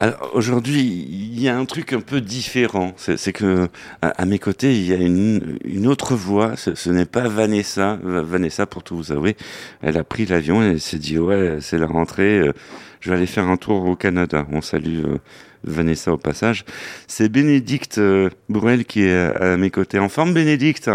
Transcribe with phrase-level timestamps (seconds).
[0.00, 2.92] Alors aujourd'hui, il y a un truc un peu différent.
[2.96, 3.68] C'est que
[4.00, 6.54] à, mes côtés, il y a une, une autre voix.
[6.56, 7.98] Ce, n'est pas Vanessa.
[8.02, 9.36] Vanessa, pour tout vous avouer,
[9.82, 12.38] elle a pris l'avion et elle s'est dit ouais, c'est la rentrée.
[12.38, 12.52] Euh,
[13.00, 14.46] je vais aller faire un tour au Canada.
[14.52, 15.18] On salue euh,
[15.64, 16.64] Vanessa au passage.
[17.08, 19.98] C'est Bénédicte euh, Bruel qui est à, mes côtés.
[19.98, 20.90] En forme, Bénédicte?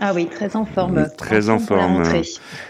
[0.00, 1.08] Ah oui, très en forme.
[1.16, 2.02] Très en forme.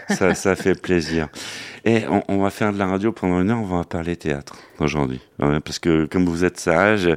[0.09, 1.27] Ça, ça fait plaisir.
[1.85, 5.21] Et on, va faire de la radio pendant une heure, on va parler théâtre aujourd'hui.
[5.37, 7.09] Parce que comme vous êtes sage,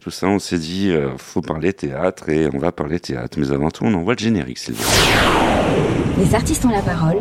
[0.00, 3.38] tout ça, on s'est dit, euh, faut parler théâtre et on va parler théâtre.
[3.38, 4.74] Mais avant tout, on envoie le générique, plaît.
[6.18, 7.18] Les artistes ont la parole.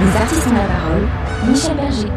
[0.00, 1.08] Les artistes ont la parole.
[1.48, 2.08] Michel Berger.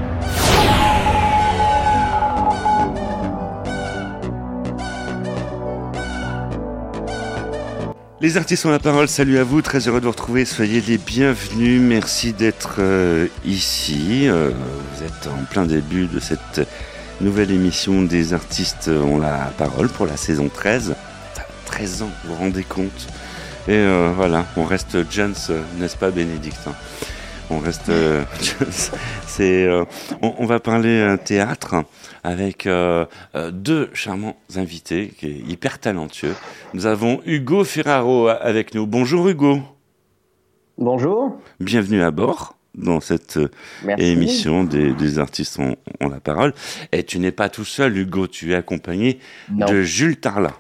[8.24, 10.98] Les artistes ont la parole, salut à vous, très heureux de vous retrouver, soyez les
[10.98, 14.30] bienvenus, merci d'être euh, ici.
[14.30, 16.66] Euh, vous êtes en plein début de cette
[17.20, 20.96] nouvelle émission des artistes ont la parole pour la saison 13.
[21.66, 23.10] 13 ans, vous vous rendez compte
[23.68, 25.36] Et euh, voilà, on reste Jones,
[25.78, 26.76] n'est-ce pas Bénédicte hein?
[27.54, 27.92] On reste.
[29.28, 29.68] c'est.
[30.22, 31.86] on, va parler théâtre
[32.24, 36.36] avec euh, euh, deux charmants invités, qui est hyper talentueux.
[36.74, 38.88] Nous avons Hugo Ferraro avec nous.
[38.88, 39.60] Bonjour Hugo.
[40.78, 41.38] Bonjour.
[41.60, 43.50] Bienvenue à bord dans cette euh,
[43.98, 46.54] émission des, artistes ont, la parole.
[46.92, 50.54] Et tu n'es pas tout seul, Hugo, tu es accompagné de Jules Tarla.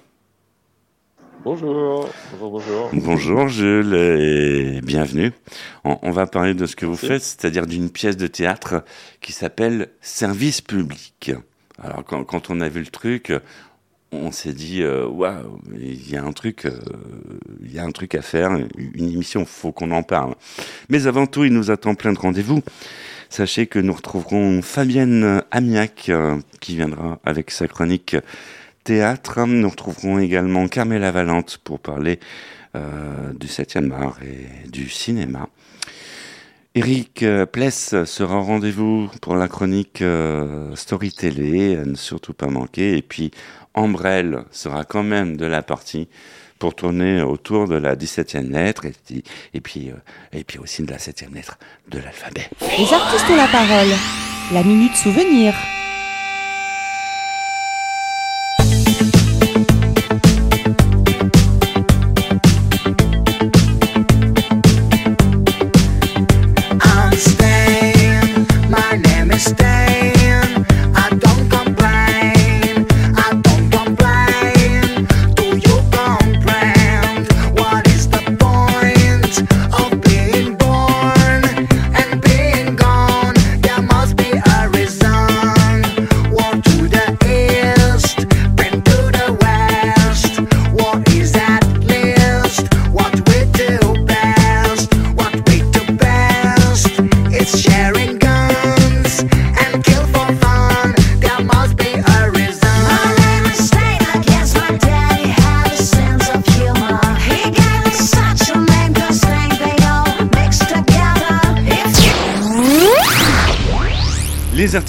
[1.44, 2.09] Bonjour.
[2.39, 2.89] Bonjour, bonjour.
[2.94, 5.33] Bonjour Jules et bienvenue.
[5.83, 8.86] On, va parler de ce que vous faites, c'est-à-dire d'une pièce de théâtre
[9.19, 11.33] qui s'appelle Service public.
[11.81, 13.33] Alors quand, quand, on a vu le truc,
[14.14, 16.80] on s'est dit euh, waouh, il y a un truc, euh,
[17.61, 20.36] il y a un truc à faire, une émission, faut qu'on en parle.
[20.88, 22.61] Mais avant tout, il nous attend plein de rendez-vous.
[23.30, 28.16] Sachez que nous retrouverons Fabienne Amiac euh, qui viendra avec sa chronique
[28.84, 29.45] théâtre.
[29.45, 32.20] Nous retrouverons également Carmela Valente pour parler
[32.76, 35.48] du 7e art et du cinéma.
[36.76, 42.48] Eric euh, Pless sera au rendez-vous pour la chronique euh, Story Télé, ne surtout pas
[42.48, 42.98] manquer.
[42.98, 43.30] Et puis
[43.76, 46.08] Ambrelle sera quand même de la partie
[46.58, 48.94] pour tourner autour de la 17e lettre et,
[49.54, 49.95] et puis, euh,
[50.32, 52.50] et puis aussi de la 7e lettre de l'alphabet.
[52.61, 53.94] Les artistes ont la parole.
[54.52, 55.54] La minute souvenir.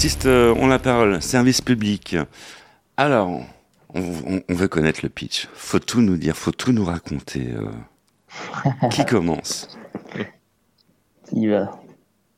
[0.05, 2.15] Artistes euh, ont la parole, service public.
[2.95, 3.41] Alors,
[3.95, 5.49] on, veut connaître le pitch.
[5.55, 7.47] Faut tout nous dire, faut tout nous raconter.
[7.55, 8.89] Euh.
[8.91, 9.75] Qui commence?
[11.27, 11.71] Qui va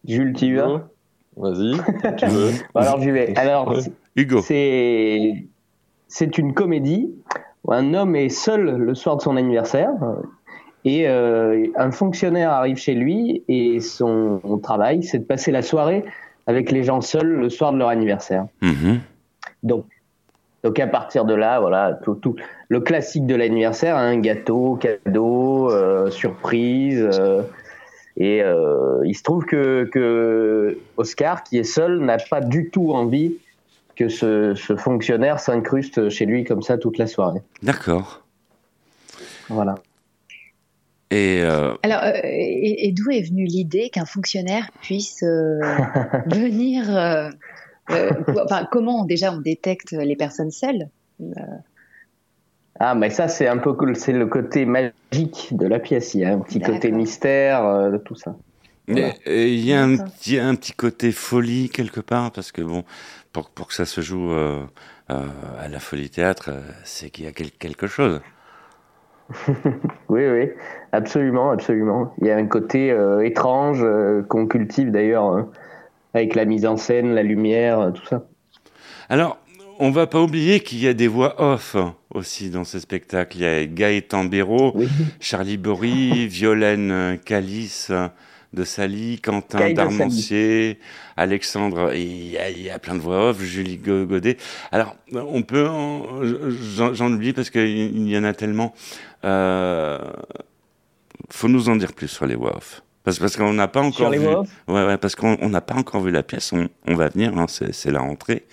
[0.08, 0.88] Jules, tu vas?
[1.36, 1.74] Vas-y,
[2.18, 2.52] tu veux.
[2.74, 3.38] alors j'y vais.
[3.38, 3.78] Alors,
[4.16, 4.42] Hugo.
[4.42, 5.46] C'est
[6.08, 7.14] c'est une comédie
[7.66, 9.92] où un homme est seul le soir de son anniversaire
[10.86, 16.06] et euh, un fonctionnaire arrive chez lui et son travail c'est de passer la soirée
[16.48, 18.48] avec les gens seuls le soir de leur anniversaire.
[18.62, 19.02] Mhm.
[19.64, 19.86] Donc,
[20.64, 22.36] donc à partir de là, voilà, tout, tout
[22.70, 27.08] le classique de l'anniversaire, hein, gâteau, cadeau, euh, surprise.
[27.20, 27.44] Euh,
[28.16, 32.92] et euh, il se trouve que, que, Oscar, qui est seul, n'a pas du tout
[32.94, 33.36] envie
[33.96, 37.42] que ce, ce fonctionnaire s'incruste chez lui comme ça toute la soirée.
[37.62, 38.24] D'accord.
[39.50, 39.76] Voilà.
[41.10, 45.62] Et euh, Alors, euh, et, d'où est venue l'idée qu'un fonctionnaire puisse euh,
[46.28, 47.32] venir
[47.90, 50.90] enfin, Comment déjà on détecte les personnes seules
[52.80, 56.14] Ah, mais ça c'est un peu c'est le côté magique de la pièce.
[56.14, 58.36] Il y a un petit côté mystère de tout ça.
[58.90, 62.84] Mais il y a un petit, un petit côté folie quelque part parce que bon,
[63.32, 64.34] pour, pour que ça se joue
[65.08, 66.52] à la folie théâtre,
[66.84, 68.20] c'est qu'il y a quelque chose.
[70.10, 70.50] oui, oui,
[70.92, 72.14] absolument, absolument.
[72.22, 75.50] Il y a un côté euh, étrange euh, qu'on cultive d'ailleurs hein,
[76.14, 78.26] avec la mise en scène, la lumière, tout ça.
[79.10, 79.38] Alors,
[79.80, 81.76] on va pas oublier qu'il y a des voix off
[82.14, 83.38] aussi dans ce spectacle.
[83.38, 84.74] Il y a Gaëtan Béraud,
[85.20, 87.92] Charlie Bory, Violaine Calice
[88.54, 90.80] de Sally, Quentin Darmancier,
[91.16, 94.38] Alexandre, il y, a, plein de voix off, Julie Godet.
[94.72, 95.68] Alors, on peut,
[96.74, 98.74] j'en oublie parce qu'il y en a tellement.
[99.26, 100.00] Euh,
[101.30, 102.84] faut nous en dire plus sur les voix off.
[103.04, 104.20] Parce, parce qu'on n'a pas encore vu.
[104.20, 106.52] Ouais, ouais, parce qu'on n'a pas encore vu la pièce.
[106.52, 108.46] On, on va venir, hein, c'est la rentrée.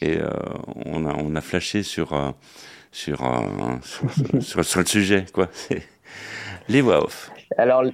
[0.00, 0.30] Et euh,
[0.86, 2.30] on, a, on a flashé sur, euh,
[2.90, 3.76] sur, euh,
[4.40, 5.48] sur, sur, le sujet, quoi.
[6.68, 7.30] Les voix off.
[7.56, 7.84] Alors,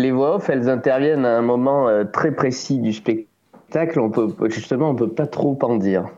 [0.00, 4.00] les voix off, elles interviennent à un moment très précis du spectacle.
[4.00, 6.08] On peut, justement, on peut pas trop en dire.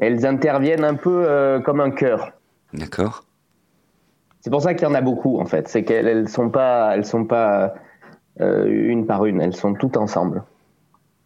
[0.00, 2.32] Elles interviennent un peu comme un chœur.
[2.72, 3.24] D'accord.
[4.40, 5.68] C'est pour ça qu'il y en a beaucoup, en fait.
[5.68, 7.74] C'est qu'elles sont pas, elles sont pas
[8.38, 9.40] une par une.
[9.40, 10.42] Elles sont toutes ensemble.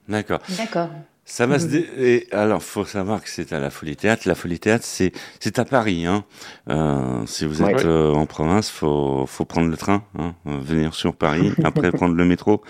[0.08, 0.40] D'accord.
[0.56, 0.88] D'accord.
[1.30, 1.86] Ça va se dé...
[1.98, 4.26] Et alors, faut savoir que c'est à la Folie Théâtre.
[4.26, 6.06] La Folie Théâtre, c'est c'est à Paris.
[6.06, 6.24] Hein.
[6.70, 11.14] Euh, si vous êtes euh, en province, faut faut prendre le train, hein, venir sur
[11.14, 12.62] Paris, après prendre le métro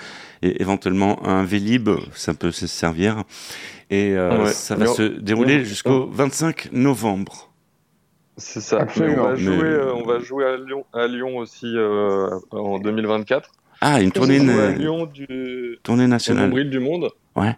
[0.43, 3.23] et éventuellement un Vélib, ça peut se servir.
[3.91, 7.53] Et euh, ça va se dérouler jusqu'au 25 novembre.
[8.37, 8.87] C'est ça.
[8.97, 13.51] On va, jouer, euh, on va jouer à Lyon, à Lyon aussi euh, en 2024.
[13.81, 15.79] Ah, une tournée, à Lyon du...
[15.85, 16.53] tournée nationale.
[16.69, 17.11] du monde.
[17.37, 17.57] Ouais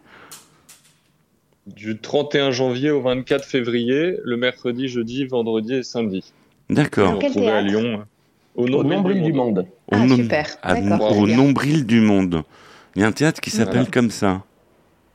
[1.66, 6.32] du 31 janvier au 24 février, le mercredi, jeudi, vendredi et samedi.
[6.68, 7.18] D'accord.
[7.22, 8.04] On se à Lyon.
[8.56, 9.66] Au, nombril du monde.
[9.90, 10.46] Ah, super.
[10.64, 12.42] au nombril du monde.
[12.94, 14.42] Il y a un théâtre qui s'appelle comme ça.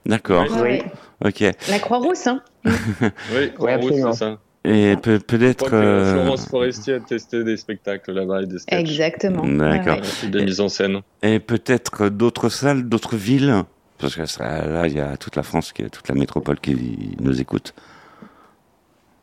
[0.05, 0.45] D'accord.
[0.61, 0.81] Oui.
[1.23, 1.41] Ok.
[1.69, 4.39] La Croix-Rousse, hein Oui, Croix-Rousse, c'est ça.
[4.63, 5.73] Et peut-être.
[5.73, 6.13] Euh...
[6.13, 8.79] Florence Forestier a testé des spectacles là-bas et des sketchs.
[8.79, 9.45] Exactement.
[9.45, 9.99] D'accord.
[10.27, 11.01] Des mises en scène.
[11.21, 13.63] Et peut-être d'autres salles, d'autres villes
[13.97, 17.73] parce que là, il y a toute la France, toute la métropole qui nous écoute.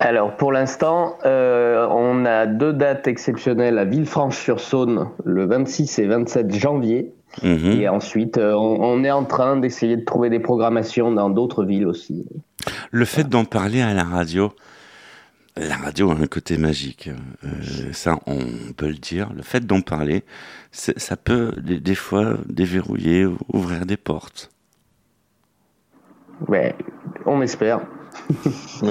[0.02, 6.52] Alors pour l'instant, euh, on a deux dates exceptionnelles à Villefranche-sur-Saône, le 26 et 27
[6.52, 7.12] janvier.
[7.44, 7.80] Mhm.
[7.80, 11.86] Et ensuite, euh, on, est en train d'essayer de trouver des programmations dans d'autres villes
[11.86, 12.26] aussi.
[12.90, 14.52] Le fait d'en parler à la radio,
[15.56, 17.08] la radio a un côté magique.
[17.44, 19.30] Euh, ça, on peut le dire.
[19.36, 20.24] Le fait d'en parler,
[20.72, 24.50] ça peut des, fois déverrouiller, ouvrir des portes.
[26.48, 26.74] Ouais,
[27.26, 27.80] on espère.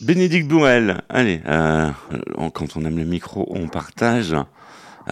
[0.00, 1.88] Bénédicte Bouel, allez, euh,
[2.52, 4.34] quand on aime le micro, on partage.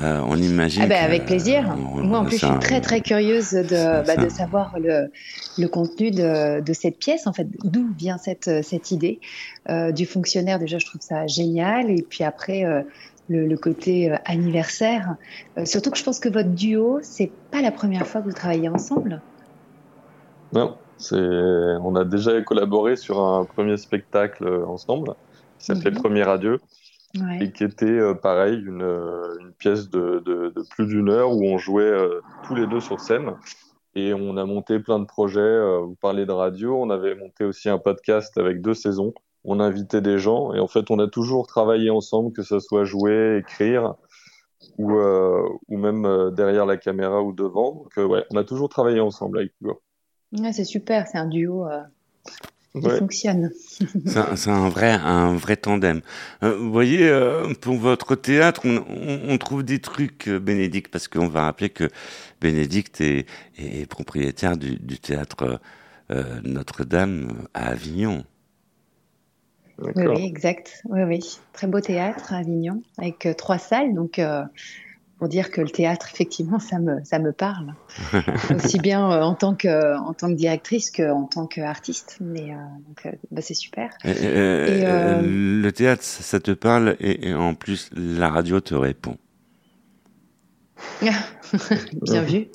[0.01, 0.83] Euh, on imagine.
[0.85, 1.77] Ah ben, avec plaisir.
[1.77, 5.13] Moi, en plus, je suis très très curieuse de, bah, de savoir le,
[5.59, 7.27] le contenu de, de, cette pièce.
[7.27, 9.21] En fait, d'où vient cette cette idée
[9.69, 10.59] euh, du fonctionnaire.
[10.59, 11.91] Déjà, je trouve ça génial.
[11.91, 12.81] Et puis après, euh,
[13.29, 15.17] le, le, côté euh, anniversaire.
[15.65, 18.71] surtout que je pense que votre duo, c'est pas la première fois que vous travaillez
[18.71, 19.21] ensemble.
[20.55, 20.77] Non,
[21.11, 25.15] on a déjà collaboré sur un premier spectacle ensemble,
[25.59, 25.99] qui s'appelait mhm.
[25.99, 26.59] Premier Adieu,
[27.41, 28.83] et qui était euh, pareil, une,
[29.41, 32.81] une pièce de, de, de plus d'une heure où on jouait euh, tous les deux
[32.81, 33.35] sur scène.
[33.95, 35.41] Et on a monté plein de projets.
[35.41, 39.13] Euh, vous parlez de radio, on avait monté aussi un podcast avec deux saisons.
[39.45, 42.85] On invitait des gens et en fait, on a toujours travaillé ensemble, que ce soit
[42.85, 43.95] jouer, écrire
[44.79, 47.85] ou, ou même derrière la caméra ou devant.
[47.97, 49.83] Donc, ouais, on a toujours travaillé ensemble avec Hugo
[50.53, 51.83] c'est super, c'est un duo euh,
[52.75, 53.51] qui fonctionne.
[54.07, 56.01] c'est un, vrai, un vrai tandem.
[56.43, 61.43] Euh, vous voyez, euh, pour votre théâtre, on, trouve des trucs, Bénédicte, parce qu'on va
[61.43, 61.89] rappeler que
[62.41, 63.27] Bénédicte est,
[63.59, 65.61] est propriétaire du, théâtre
[66.45, 68.25] Notre-Dame à Avignon.
[69.79, 70.83] Oui, exact.
[70.89, 71.41] Oui, oui.
[71.53, 73.95] Très beau théâtre à Avignon, avec trois salles.
[73.95, 74.21] Donc,
[75.23, 77.75] pour dire que le théâtre, effectivement, ça me, ça me parle.
[78.57, 82.17] Aussi bien euh, en, tant que, en tant que directrice qu'en tant qu'artiste.
[82.21, 82.57] Mais euh,
[82.89, 83.91] donc, euh, bah, c'est super.
[84.05, 89.17] le théâtre, ça te parle et, en plus, la radio te répond.
[92.03, 92.49] bien vu.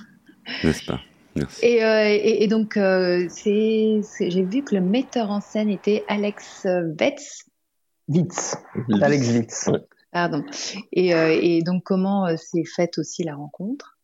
[0.64, 1.00] N'est-ce pas?
[1.34, 1.66] Merci.
[1.66, 2.78] Et, et, donc,
[3.28, 6.66] c'est, j'ai vu que le metteur en scène était Alex
[6.98, 7.44] Wetz.
[8.08, 8.56] Witz.
[9.02, 9.70] Alex Witz.
[10.16, 10.44] Pardon.
[10.94, 13.98] Et, euh, et donc, comment euh, s'est faite aussi la rencontre?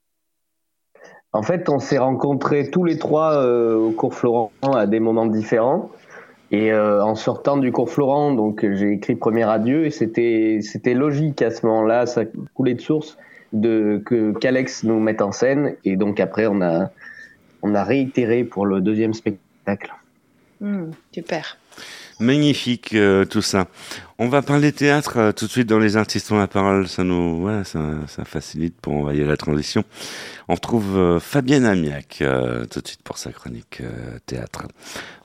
[1.33, 5.25] En fait, on s'est rencontrés tous les trois euh, au cours Florent à des moments
[5.25, 5.91] différents.
[6.51, 11.41] Et en sortant du cours Florent, donc j'ai écrit Premier Adieu et c'était c'était logique
[11.41, 13.17] à ce moment-là, ça coulait de source
[13.55, 16.91] de que qu'Alex nous mette en scène et donc après on a
[17.63, 19.95] on a réitéré pour le deuxième spectacle.
[20.61, 21.57] Mmh, super.
[22.23, 23.67] Magnifique euh, tout ça.
[24.19, 26.87] On va parler théâtre euh, tout de suite dans les artistes ont la parole.
[26.87, 29.83] Ça nous, voilà, ça, ça facilite pour envoyer la transition.
[30.49, 32.23] On retrouve euh, Fabienne Amiac
[32.71, 33.83] tout de suite pour sa chronique
[34.27, 34.63] théâtre.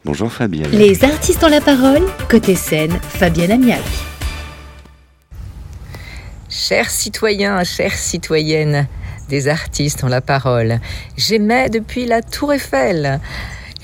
[0.06, 0.72] Bonjour Fabienne.
[0.72, 2.04] Les artistes ont la parole.
[2.30, 3.84] Côté scène, Fabienne Amiac.
[6.50, 8.88] Chers citoyens, chères citoyennes,
[9.30, 10.80] des artistes ont la parole.
[11.16, 13.20] J'aimais depuis la Tour Eiffel.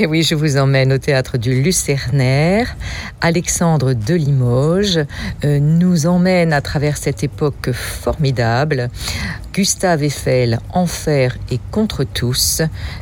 [0.04, 2.76] Et oui, je vous emmène au théâtre du Lucernaire.
[3.22, 5.00] Alexandre de Limoges
[5.46, 8.90] euh, nous emmène à travers cette époque formidable.
[9.54, 12.62] Gustave Eiffel, Enfer et Contre tous.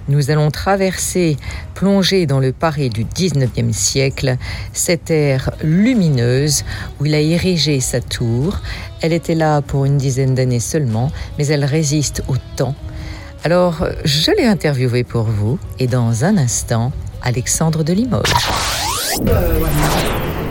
[0.09, 1.37] Nous allons traverser,
[1.73, 4.37] plonger dans le Paris du 19e siècle,
[4.71, 6.63] cette ère lumineuse
[6.99, 8.59] où il a érigé sa tour.
[9.01, 12.75] Elle était là pour une dizaine d'années seulement, mais elle résiste au temps
[13.43, 16.91] alors, je l'ai interviewé pour vous et dans un instant,
[17.23, 18.33] Alexandre de Limoges.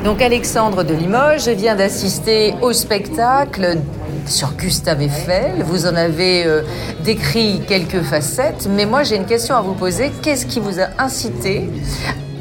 [0.02, 3.78] Donc Alexandre de Limoges vient d'assister au spectacle
[4.26, 5.62] sur Gustave Eiffel.
[5.62, 6.62] Vous en avez euh,
[7.04, 10.10] décrit quelques facettes, mais moi j'ai une question à vous poser.
[10.22, 11.68] Qu'est-ce qui vous a incité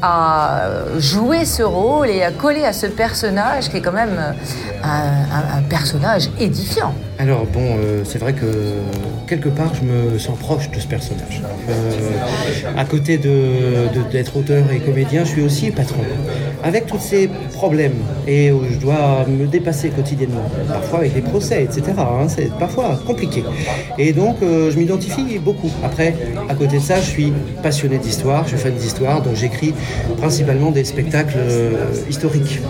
[0.02, 0.62] à
[0.98, 4.34] jouer ce rôle et à coller à ce personnage qui est quand même
[4.82, 8.46] un personnage édifiant alors bon, euh, c'est vrai que
[9.26, 11.42] quelque part je me sens proche de ce personnage.
[11.68, 11.92] Euh,
[12.78, 16.00] à côté d'être auteur et comédien, je suis aussi patron.
[16.64, 21.62] Avec tous ces problèmes et où je dois me dépasser quotidiennement, parfois avec des procès,
[21.62, 21.82] etc.
[21.98, 23.44] Hein, c'est parfois compliqué.
[23.98, 25.70] Et donc euh, je m'identifie beaucoup.
[25.84, 26.14] Après,
[26.48, 29.74] à côté de ça, je suis passionné d'histoire, je fais des histoires, donc j'écris
[30.16, 31.38] principalement des spectacles
[32.08, 32.60] historiques.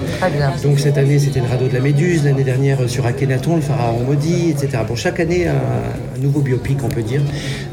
[0.64, 4.04] Donc cette année c'était le radeau de la Méduse, l'année dernière sur Akhenaton, le pharaon
[4.04, 4.83] maudit etc.
[4.88, 7.23] Bon, chaque année, un, nouveau biopic, on peut dire.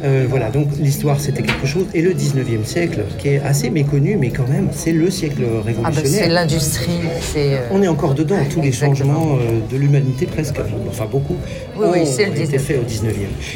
[0.04, 1.86] Euh, voilà, donc l'histoire, c'était quelque chose.
[1.94, 5.54] Et le 19e siècle, qui est assez méconnu, mais quand même, c'est le siècle ah
[5.56, 6.24] bah, révolutionnaire.
[6.24, 7.00] c'est l'industrie.
[7.36, 10.56] Euh, on est encore dedans, tous les changements euh, de l'humanité, presque,
[10.90, 11.36] enfin beaucoup,
[11.78, 13.12] oui, oui, c'est le été fait au 19e.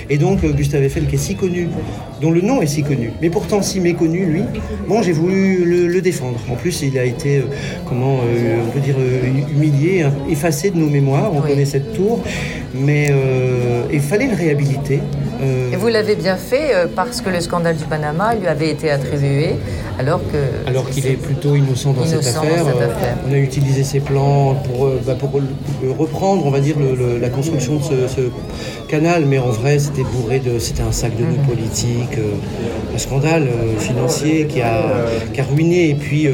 [0.10, 1.70] Et donc, Gustave Eiffel, qui est si connu,
[2.22, 4.44] dont le nom est si connu, mais pourtant si méconnu, lui,
[4.90, 6.40] bon, j'ai voulu le, défendre.
[6.50, 7.44] En plus, il a été,
[7.88, 8.96] comment, on peut dire,
[9.54, 10.12] humilié, hein,
[10.70, 11.32] de nos mémoires.
[11.34, 12.22] On connaît cette tour,
[12.74, 15.00] mais euh, il fallait le réhabiliter.
[15.42, 18.70] Euh, et vous l'avez bien fait euh, parce que le scandale du Panama lui avait
[18.70, 19.56] été attribué
[19.98, 20.70] alors que...
[20.70, 22.66] Alors qu'il est plutôt innocent dans, cette, affaire.
[23.28, 25.32] on a utilisé ses plans pour, bah, pour
[25.98, 26.76] reprendre, on va dire,
[27.20, 28.22] la construction de ce,
[28.88, 30.60] canal, mais en vrai c'était bourré de...
[30.60, 31.48] C'était un sac de nœuds mhm.
[31.48, 32.20] politiques,
[32.94, 33.48] un scandale
[33.80, 34.84] financier qui a,
[35.34, 36.28] qui a ruiné et puis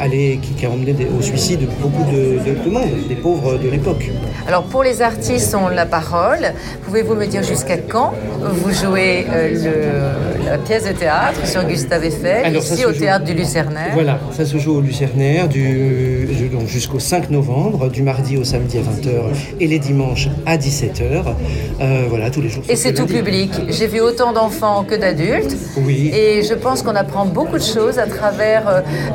[0.00, 4.10] allé, qui, a emmené au suicide beaucoup de, de monde, des pauvres de l'époque.
[4.46, 6.52] Alors pour les artistes, on la parole.
[6.84, 10.12] Pouvez-vous me dire jusqu'à quand vous jouez euh,
[10.46, 13.90] la pièce de théâtre sur Gustave Eiffel, ici au théâtre du Lucernaire?
[13.94, 16.28] Voilà, ça se joue au Lucernaire du,
[16.66, 19.10] jusqu'au 5 novembre, du mardi au samedi à 20h
[19.58, 21.24] et les dimanches à 17h.
[21.80, 22.62] Euh, voilà, tous les jours.
[22.68, 23.50] Et c'est tout public.
[23.68, 25.56] J'ai vu autant d'enfants que d'adultes.
[25.78, 26.12] Oui.
[26.14, 28.68] Et je pense qu'on apprend beaucoup de choses à travers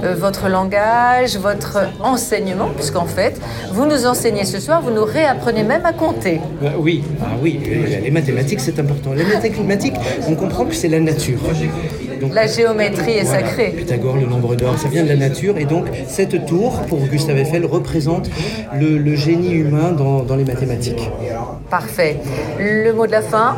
[0.03, 3.39] euh, votre langage, votre enseignement, puisqu'en fait,
[3.71, 6.39] vous nous enseignez ce soir, vous nous réapprenez même à compter.
[6.63, 7.59] Euh, oui, ah oui,
[8.03, 9.13] les mathématiques c'est important.
[9.13, 9.93] Les mathématiques,
[10.27, 11.39] on comprend que c'est la nature.
[12.21, 13.73] Donc, la géométrie est sacrée.
[13.75, 15.57] Pythagore, le nombre d'or, ça vient de la nature.
[15.57, 18.29] Et donc, cette tour, pour Gustave Eiffel, représente
[18.79, 21.09] le, génie humain dans, les mathématiques.
[21.69, 22.17] Parfait.
[22.59, 23.55] Le mot de la fin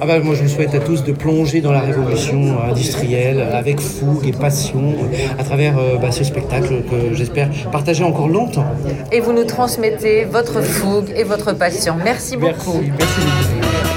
[0.00, 3.80] ah bah, Moi, je vous souhaite à tous de plonger dans la révolution industrielle avec
[3.80, 4.94] fougue et passion
[5.38, 8.66] à travers euh, bah, ce spectacle que j'espère partager encore longtemps.
[9.10, 11.96] Et vous nous transmettez votre fougue et votre passion.
[12.04, 12.80] Merci beaucoup.
[12.80, 13.20] Merci, merci
[13.60, 13.95] beaucoup.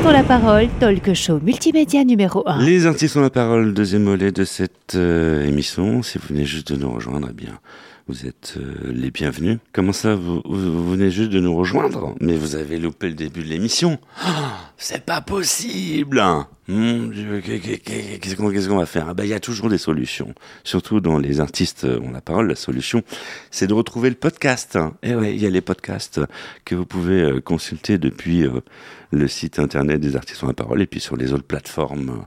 [0.00, 2.62] Artistes ont la parole, talk show multimédia numéro 1.
[2.62, 6.02] Les artistes ont la parole, deuxième volet de cette euh, émission.
[6.02, 7.58] Si vous venez juste de nous rejoindre, eh bien,
[8.10, 9.58] vous êtes euh, les bienvenus.
[9.72, 12.16] Comment ça, vous, venez juste de nous rejoindre?
[12.20, 14.00] Mais vous avez loupé le début de l'émission.
[14.20, 16.20] Ah, c'est pas possible
[16.66, 19.14] Qu'est-ce qu'on va faire?
[19.14, 20.34] Bah, Il y a toujours des solutions.
[20.64, 23.04] Surtout dans les artistes ont la parole, la solution,
[23.52, 24.76] c'est de retrouver le podcast.
[25.04, 26.20] Et ouais, il y a les podcasts
[26.64, 28.60] que vous pouvez euh, consulter depuis euh,
[29.12, 32.26] le site internet des artistes ont la parole et puis sur les autres plateformes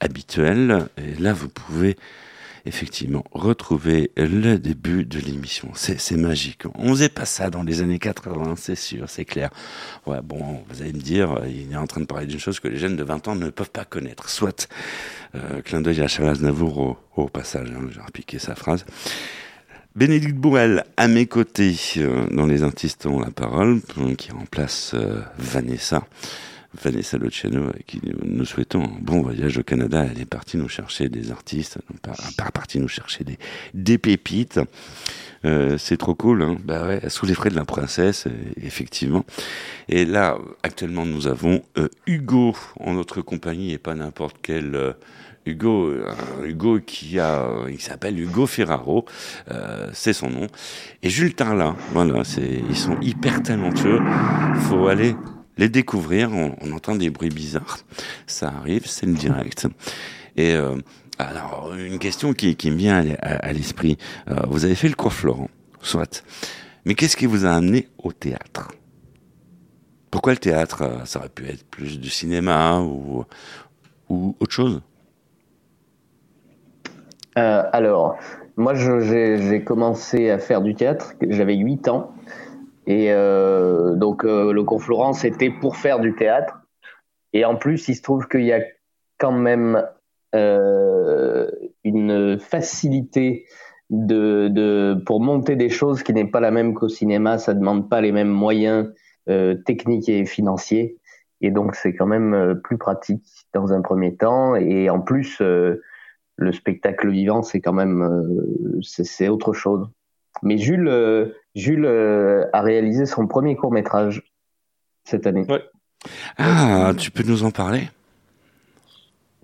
[0.00, 0.86] habituelles.
[0.98, 1.96] Et là, vous pouvez
[2.66, 5.68] effectivement retrouver le début de l'émission.
[5.74, 6.62] C'est magique.
[6.74, 9.50] On faisait pas ça dans les années 80, c'est sûr, c'est clair.
[10.06, 12.68] Ouais, bon, vous allez me dire, il est en train de parler d'une chose que
[12.68, 14.30] les jeunes de 20 ans ne peuvent pas connaître.
[14.30, 14.68] Soit,
[15.34, 18.84] euh, clin d'œil à Charles Navour au, passage, hein, j'ai repiqué sa phrase.
[19.94, 23.80] Bénédicte Bourrel à mes côtés euh, dans Les Artistes ont la parole,
[24.18, 26.04] qui remplace euh, Vanessa.
[26.82, 30.06] Vanessa Luciano, qui nous souhaitons un bon voyage au Canada.
[30.10, 33.24] Elle est partie nous chercher des artistes, pas partie nous chercher
[33.72, 34.60] des, pépites.
[35.44, 38.26] Euh, c'est trop cool, hein bah ouais, sous les frais de la princesse,
[38.60, 39.24] effectivement.
[39.88, 44.92] Et là, actuellement, nous avons euh, Hugo en notre compagnie, et pas n'importe quel euh,
[45.46, 45.92] Hugo,
[46.42, 49.04] Hugo qui a, il s'appelle Hugo Ferraro,
[49.92, 50.46] c'est son nom.
[51.02, 54.00] Et Jules Tarla, voilà, c'est, ils sont hyper talentueux.
[54.70, 55.14] Faut aller
[55.56, 56.30] les découvrir.
[56.32, 57.78] On, entend des bruits bizarres.
[58.26, 59.66] Ça arrive, c'est le direct.
[60.36, 60.76] Et euh,
[61.18, 63.98] alors, une question qui, qui me vient à, l'esprit.
[64.28, 65.48] Euh, vous avez fait le cours Florent,
[65.80, 66.24] soit.
[66.84, 68.72] Mais qu'est-ce qui vous a amené au théâtre?
[70.10, 73.24] Pourquoi le théâtre euh, Ça aurait pu être plus du cinéma ou,
[74.08, 74.82] ou autre chose?
[77.36, 78.16] Alors,
[78.56, 82.14] moi, j'ai commencé à faire du théâtre, j'avais 8 ans.
[82.86, 86.60] Et euh, donc euh, le cours Florent, c'était pour faire du théâtre.
[87.32, 88.60] Et en plus, il se trouve qu'il y a
[89.18, 89.84] quand même
[90.34, 91.50] euh,
[91.82, 93.46] une facilité
[93.90, 97.38] de, de, pour monter des choses qui n'est pas la même qu'au cinéma.
[97.38, 98.92] Ça demande pas les mêmes moyens
[99.28, 100.98] euh, techniques et financiers.
[101.40, 104.54] Et donc, c'est quand même euh, plus pratique dans un premier temps.
[104.54, 105.82] Et en plus, euh,
[106.36, 109.88] le spectacle vivant, c'est quand même, c'est autre chose.
[110.42, 114.22] Mais Jules, Jules euh, a réalisé son premier court métrage
[115.04, 115.46] cette année.
[116.36, 117.88] Ah, tu peux nous en parler?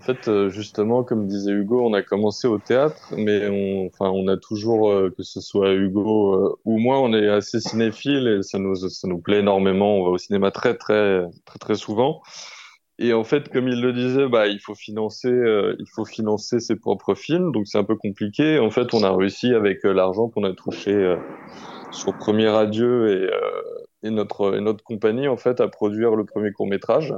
[0.01, 4.11] En fait, euh, justement, comme disait Hugo, on a commencé au théâtre, mais on, enfin,
[4.11, 8.43] on a toujours, euh, que ce soit Hugo ou moi, on est assez cinéphile et
[8.43, 9.99] ça nous, ça nous plaît énormément.
[9.99, 12.23] On va au cinéma très, très, très, très souvent.
[12.99, 16.77] Et en fait, comme il le disait, bah, il faut financer, il faut financer ses
[16.77, 18.59] propres films, donc c'est un peu compliqué.
[18.59, 21.17] En fait, on a réussi avec l'argent qu'on a touché
[21.91, 23.41] sur Premier Adieu et, euh,
[24.03, 27.15] et, notre, et notre compagnie en fait à produire le premier court métrage.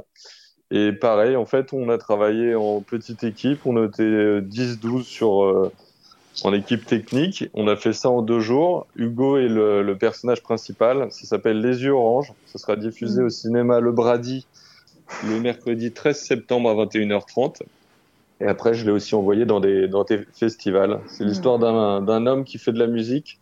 [0.71, 5.71] Et pareil, en fait, on a travaillé en petite équipe, on était 10-12 sur euh,
[6.43, 7.45] en équipe technique.
[7.53, 8.87] On a fait ça en deux jours.
[8.95, 11.07] Hugo est le, le personnage principal.
[11.11, 12.33] Ça s'appelle Les yeux orange.
[12.47, 13.25] Ça sera diffusé mm.
[13.25, 14.47] au cinéma Le Brady
[15.27, 17.61] le mercredi 13 septembre à 21h30.
[18.41, 20.99] Et après, je l'ai aussi envoyé dans des, dans des festivals.
[21.07, 21.27] C'est mm.
[21.27, 23.39] l'histoire d'un homme qui fait de la musique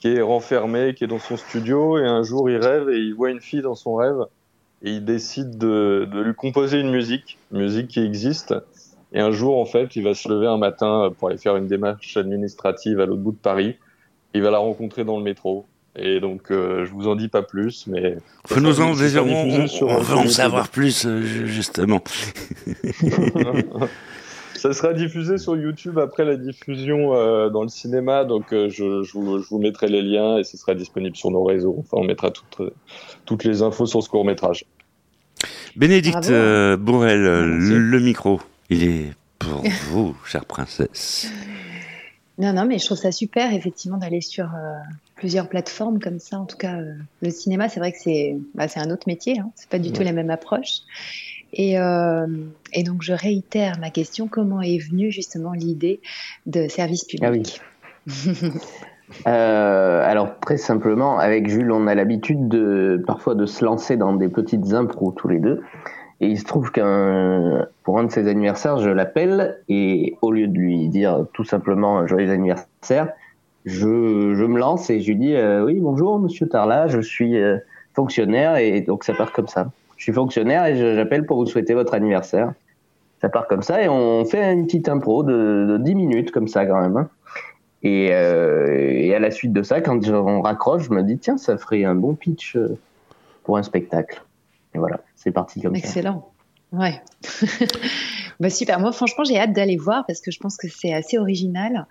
[0.00, 3.14] qui est renfermé, qui est dans son studio, et un jour il rêve et il
[3.14, 4.26] voit une fille dans son rêve,
[4.82, 8.54] et il décide de, de lui composer une musique, une musique qui existe.
[9.12, 11.66] Et un jour, en fait, il va se lever un matin pour aller faire une
[11.66, 13.76] démarche administrative à l'autre bout de Paris.
[14.34, 15.66] Il va la rencontrer dans le métro.
[15.96, 18.16] Et donc, euh, je vous en dis pas plus, mais.
[18.56, 22.00] Nous en dire, on, on, veut en savoir plus, euh, justement.
[24.60, 29.02] Ça sera diffusé sur YouTube après la diffusion euh, dans le cinéma, donc euh, je,
[29.02, 31.76] je, vous, je, vous, mettrai les liens et ce sera disponible sur nos réseaux.
[31.78, 32.60] Enfin, on mettra toutes,
[33.24, 34.66] toutes les infos sur ce court métrage.
[35.76, 41.32] Bénédicte euh, Bourrel, le, micro, il est pour vous, chère princesse.
[42.36, 44.50] Non, non, mais je trouve ça super, effectivement, d'aller sur
[45.14, 46.38] plusieurs plateformes comme ça.
[46.38, 46.76] En tout cas,
[47.22, 49.50] le cinéma, c'est vrai que c'est bah, un autre métier, hein.
[49.54, 50.80] c'est pas du tout la même approche.
[51.52, 52.26] Et, euh,
[52.72, 56.00] et, donc, je réitère ma question comment est venue justement l'idée
[56.46, 57.24] de service public?
[57.26, 57.42] Ah oui.
[59.26, 64.14] euh, Alors, très simplement, avec Jules, on a l'habitude de parfois de se lancer dans
[64.14, 65.62] des petites impros tous les deux.
[66.22, 70.48] Et il se trouve qu'un pour un de ses anniversaires, je l'appelle et au lieu
[70.48, 73.08] de lui dire tout simplement joyeux anniversaire,
[73.64, 77.38] je, je me lance et je lui dis euh, oui bonjour Monsieur Tarla, je suis
[77.94, 81.74] fonctionnaire et donc ça part comme ça je suis fonctionnaire et j'appelle pour vous souhaiter
[81.74, 82.54] votre anniversaire.
[83.20, 86.48] Ça part comme ça et on fait une petite impro de, de 10 minutes comme
[86.48, 86.96] ça quand même.
[86.96, 87.10] Hein.
[87.82, 91.36] Et, euh, et, à la suite de ça, quand on raccroche, je me dis tiens,
[91.36, 92.78] ça ferait un bon pitch euh,
[93.44, 94.22] pour un spectacle.
[94.74, 95.78] et voilà, c'est parti comme ça.
[95.78, 96.30] Excellent.
[96.72, 97.02] Ouais.
[98.40, 98.80] bah super.
[98.80, 101.86] Moi, franchement, j'ai hâte d'aller voir parce que je pense que c'est assez original.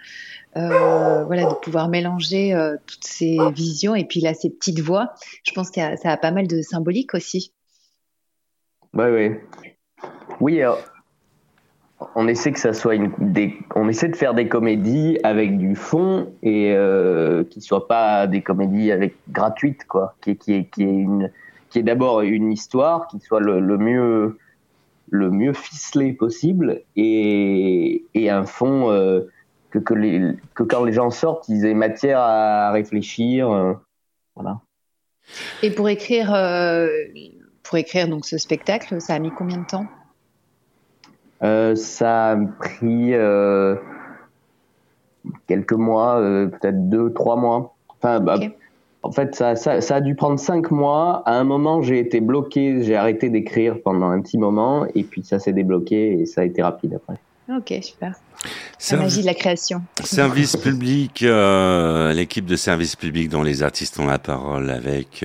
[0.58, 5.13] Euh, voilà, de pouvoir mélanger toutes ces visions et puis là, ces petites voix.
[5.43, 7.54] Je pense que ça a pas mal de symbolique aussi.
[8.93, 9.45] Ouais, ouais.
[10.39, 10.62] Oui,
[12.15, 15.75] on essaie que ça soit une, des, on essaie de faire des comédies avec du
[15.75, 20.84] fond et euh, qui soient pas des comédies avec gratuites quoi, qui, qui est qui
[20.84, 21.32] est une
[21.69, 24.38] qui est d'abord une histoire qui soit le, mieux
[25.10, 29.21] le mieux ficelé possible et, et un fond euh,
[29.69, 30.21] que que les
[30.56, 33.73] que quand les gens sortent ils aient matière à réfléchir euh,
[34.36, 34.62] voilà.
[35.62, 36.88] Et pour écrire euh,
[37.69, 39.86] pour écrire donc ce spectacle, ça a mis combien de temps?
[41.43, 43.75] Euh, ça a pris euh,
[45.45, 47.75] quelques mois, euh, peut-être deux, trois mois.
[47.89, 48.39] Enfin, bah,
[49.03, 51.21] En fait, ça, ça, ça, a dû prendre cinq mois.
[51.27, 55.23] À un moment, j'ai été bloqué, j'ai arrêté d'écrire pendant un petit moment, et puis
[55.23, 57.19] ça s'est débloqué et ça a été rapide après.
[57.55, 58.15] Ok, super.
[58.89, 59.84] La magie de la création.
[60.03, 65.23] Service public, euh, l'équipe de service public dont les artistes ont la parole avec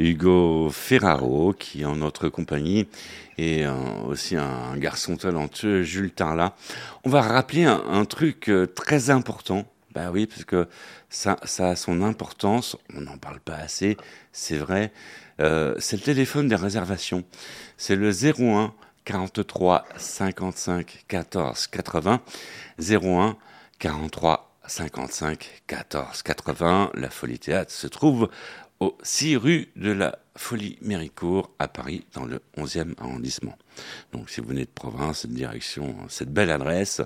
[0.00, 2.88] Hugo Ferraro, qui est en notre compagnie,
[3.36, 3.74] et euh,
[4.06, 6.56] aussi un garçon talentueux, Jules Tarla.
[7.04, 9.66] On va rappeler un, truc euh, très important.
[9.92, 10.68] Bah oui, parce que
[11.10, 12.76] ça, ça a son importance.
[12.96, 13.98] On n'en parle pas assez,
[14.32, 14.90] c'est vrai.
[15.40, 17.24] Euh, c'est le téléphone des réservations.
[17.76, 18.72] C'est le 01
[19.04, 22.20] 43 55 14 80.
[22.78, 23.36] 01
[23.78, 26.90] 43 55 14 80.
[26.94, 28.30] La Folie Théâtre se trouve
[28.80, 33.56] au 6 rue de la Folie Méricourt à Paris, dans le 11e arrondissement.
[34.12, 37.02] Donc si vous venez de province, cette direction, cette belle adresse,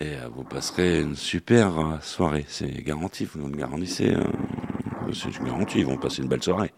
[0.00, 2.46] et euh, vous passerez une super euh, soirée.
[2.48, 4.14] C'est garanti, vous nous le garantissez.
[4.14, 4.24] Euh,
[5.12, 6.72] c'est garanti, ils vont passer une belle soirée.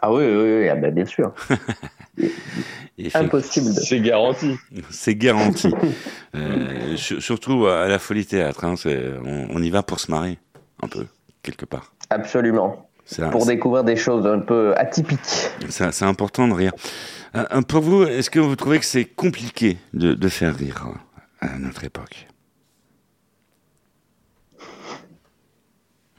[0.00, 1.34] Ah oui, oui, oui ah ben, bien sûr.
[3.14, 3.72] Impossible.
[3.72, 4.56] C'est garanti.
[4.90, 5.70] C'est garanti.
[6.96, 8.64] surtout à la folie théâtre.
[8.64, 10.38] Hein, on, on, y va pour se marrer,
[10.82, 11.06] un peu,
[11.42, 11.92] quelque part.
[12.12, 12.88] Absolument.
[13.30, 15.50] Pour découvrir des choses un peu atypiques.
[15.68, 16.72] C'est important de rire.
[17.34, 20.88] Euh, pour vous, est-ce que vous trouvez que c'est compliqué de, faire rire
[21.40, 22.28] à notre époque?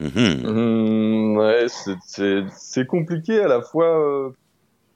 [0.00, 0.42] Mhm.
[0.42, 1.66] mmh, ouais,
[2.08, 4.30] c'est compliqué à la fois, euh,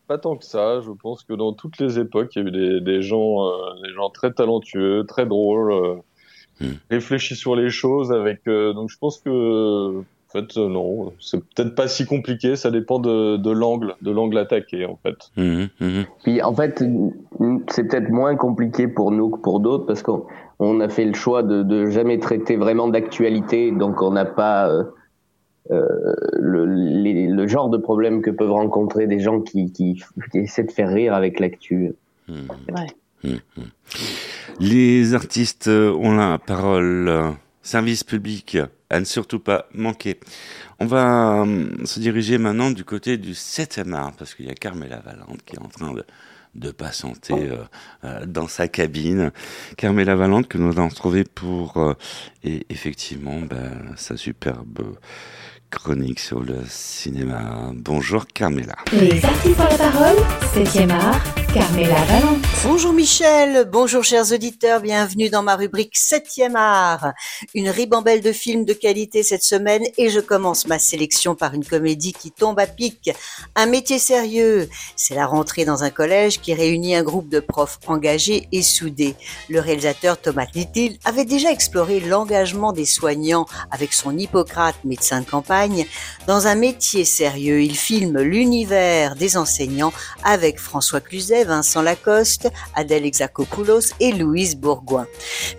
[0.09, 0.81] pas tant que ça.
[0.81, 3.93] Je pense que dans toutes les époques, il y a eu des, gens, euh, des
[3.95, 6.03] gens très talentueux, très drôles,
[6.61, 6.67] mmh.
[6.91, 8.13] réfléchis sur les choses.
[8.13, 12.55] Avec, donc je pense que en fait, euh, non, c'est peut-être pas si compliqué.
[12.55, 15.17] Ça dépend de, de l'angle, de l'angle attaqué, en fait.
[15.37, 16.03] Mmh, mmh.
[16.23, 16.85] Puis, en fait,
[17.71, 20.27] c'est peut-être moins compliqué pour nous que pour d'autres parce qu'on
[20.59, 24.69] on a fait le choix de, de jamais traiter vraiment d'actualité, donc on n'a pas
[24.69, 24.85] euh,
[25.71, 25.87] euh
[26.35, 30.73] le, le, genre de problème que peuvent rencontrer des gens qui, qui, qui essaient de
[30.73, 31.95] faire rire avec l'actu.
[32.29, 32.35] Mmh.
[32.77, 33.39] Ouais.
[34.61, 37.35] Les artistes ont la parole.
[37.63, 38.59] Service public
[38.91, 40.19] à ne surtout pas manquer.
[40.79, 44.55] On va euh, se diriger maintenant du côté du 7e art, parce qu'il y a
[44.55, 46.05] Carmela Valente qui est en train de,
[46.55, 47.57] de patienter euh,
[48.05, 49.33] euh, dans sa cabine.
[49.77, 51.95] Carmela Valente que nous allons retrouver pour
[52.45, 54.97] et effectivement ben, sa superbe
[55.71, 57.73] chronique sur le cinéma.
[57.75, 58.77] Bonjour Carmela.
[58.93, 60.17] Les artistes ont la parole,
[60.55, 62.45] 7e art, Carmela Valente.
[62.65, 67.13] Bonjour Michel, bonjour chers auditeurs, bienvenue dans ma rubrique 7e art.
[67.55, 71.65] Une ribambelle de films de qualité cette semaine et je commence ma sélection par une
[71.65, 73.11] comédie qui tombe à pic.
[73.55, 77.79] Un métier sérieux, c'est la rentrée dans un collège qui réunit un groupe de profs
[77.87, 79.15] engagés et soudés.
[79.49, 85.27] Le réalisateur Thomas Little avait déjà exploré l'engagement des soignants avec son Hippocrate, médecin de
[85.27, 85.58] campagne
[86.27, 87.63] dans un métier sérieux.
[87.63, 89.93] Il filme l'univers des enseignants
[90.25, 95.07] avec François Cluzet, Vincent Lacoste, Adèle Exarchopoulos et Louise Bourgoin.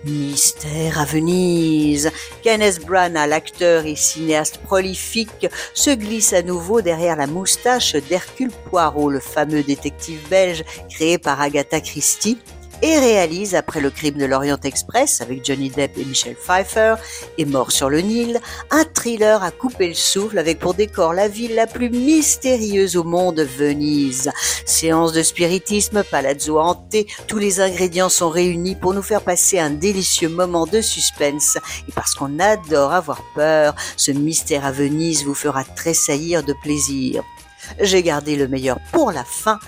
[0.04, 2.10] Mystère à Venise.
[2.42, 9.10] Kenneth Branagh, l'acteur et cinéaste prolifique, se glisse à nouveau derrière la moustache d'Hercule Poirot,
[9.10, 12.38] le fameux détective belge créé par Agatha Christie
[12.82, 16.94] et réalise, après le crime de l'Orient Express avec Johnny Depp et Michel Pfeiffer
[17.38, 18.40] et Mort sur le Nil,
[18.70, 23.04] un thriller à couper le souffle avec pour décor la ville la plus mystérieuse au
[23.04, 24.30] monde, Venise.
[24.64, 29.70] Séance de spiritisme, palazzo hanté, tous les ingrédients sont réunis pour nous faire passer un
[29.70, 31.58] délicieux moment de suspense.
[31.88, 37.22] Et parce qu'on adore avoir peur, ce mystère à Venise vous fera tressaillir de plaisir.
[37.80, 39.58] J'ai gardé le meilleur pour la fin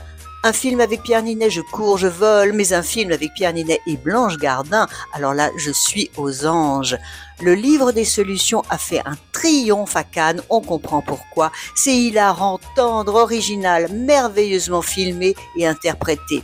[0.44, 3.80] un film avec Pierre Ninet, je cours, je vole, mais un film avec Pierre Ninet
[3.86, 6.96] et Blanche Gardin, alors là, je suis aux anges.
[7.40, 11.52] Le livre des solutions a fait un triomphe à Cannes, on comprend pourquoi.
[11.74, 16.42] C'est hilarant, tendre, original, merveilleusement filmé et interprété.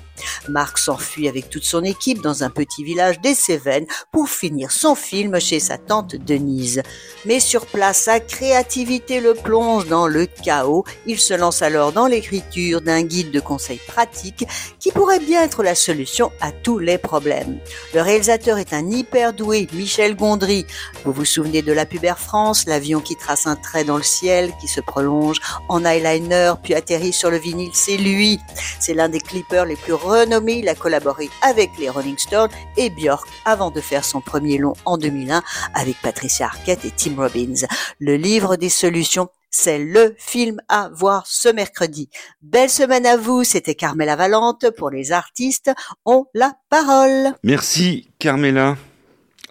[0.48, 4.94] Marc s'enfuit avec toute son équipe dans un petit village des Cévennes pour finir son
[4.94, 6.82] film chez sa tante Denise.
[7.24, 10.84] Mais sur place, sa créativité le plonge dans le chaos.
[11.06, 14.46] Il se lance alors dans l'écriture d'un guide de conseils pratiques
[14.78, 17.58] qui pourrait bien être la solution à tous les problèmes.
[17.94, 20.66] Le réalisateur est un hyper doué, Michel Gondry.
[21.04, 24.52] Vous vous souvenez de La Pubère France, l'avion qui trace un trait dans le ciel,
[24.60, 28.38] qui se prolonge en eyeliner, puis atterrit sur le vinyle, c'est lui.
[28.80, 32.90] C'est l'un des clippers les plus renommé, il a collaboré avec les Rolling Stones et
[32.90, 35.42] Björk avant de faire son premier long en 2001
[35.74, 37.66] avec Patricia Arquette et Tim Robbins.
[37.98, 42.10] Le livre des solutions c'est le film à voir ce mercredi.
[42.42, 44.70] Belle semaine à vous, c'était Carmela Valente.
[44.76, 45.70] Pour les artistes,
[46.04, 47.34] ont la parole.
[47.42, 48.76] Merci Carmela.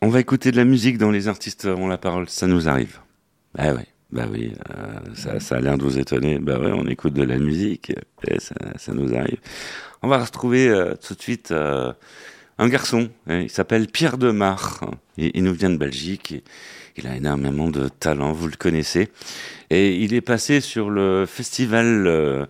[0.01, 2.99] On va écouter de la musique dans Les artistes ont la parole, ça nous arrive.
[3.57, 3.73] Ah.
[4.11, 6.39] Bah oui, euh, ça, a l'air de vous étonner.
[6.39, 7.91] Bah ouais, on écoute de la musique,
[8.25, 9.39] et ça, nous arrive.
[10.01, 11.91] On va retrouver euh, tout de suite euh,
[12.57, 13.09] un garçon.
[13.27, 14.79] Hein, il s'appelle Pierre Demar.
[15.17, 16.35] Il, il nous vient de Belgique.
[16.95, 19.09] il a énormément de talent, vous le connaissez.
[19.69, 22.47] Et il est passé sur le festival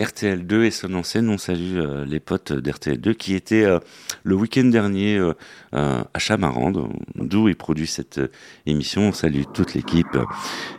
[0.00, 1.28] RTL2 et son enseigne.
[1.28, 3.66] On salue les potes d'RTL2 qui étaient
[4.24, 5.20] le week-end dernier
[5.72, 8.20] à Chamarande, d'où il produit cette
[8.66, 9.08] émission.
[9.08, 10.18] On salue toute l'équipe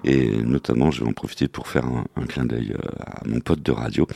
[0.03, 3.71] et notamment, je vais en profiter pour faire un, clin d'œil à mon pote de
[3.71, 4.07] radio,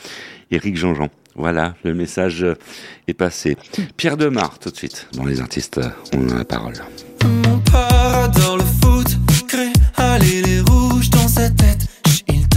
[0.52, 1.10] Eric Jean-Jean.
[1.36, 2.46] Voilà, le message
[3.08, 3.58] est passé.
[3.96, 5.80] Pierre Demar, tout de suite, dans les artistes,
[6.14, 6.76] on a la parole.
[7.24, 9.72] Mon père adore le foot, crée
[10.20, 11.88] les rouges dans sa tête.
[12.28, 12.48] Il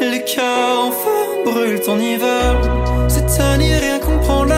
[0.00, 2.56] Les cœurs en feu brûlent en hiver.
[3.08, 4.49] C'est à n'y rien comprendre,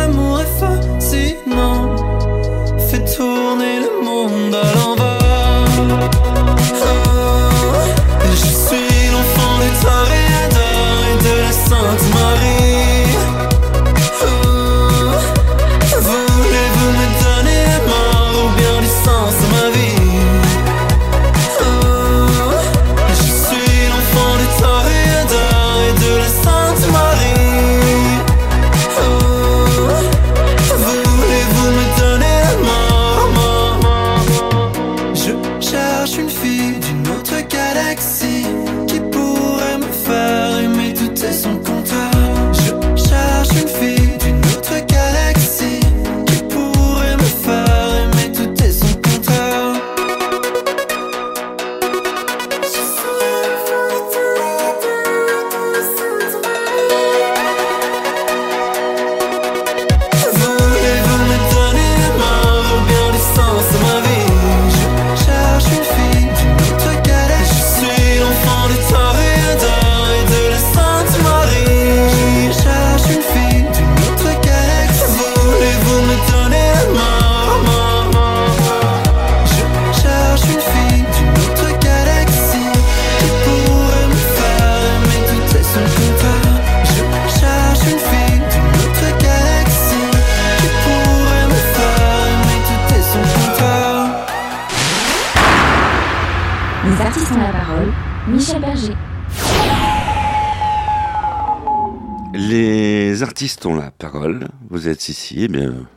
[104.68, 105.88] Vous êtes ici, eh bien,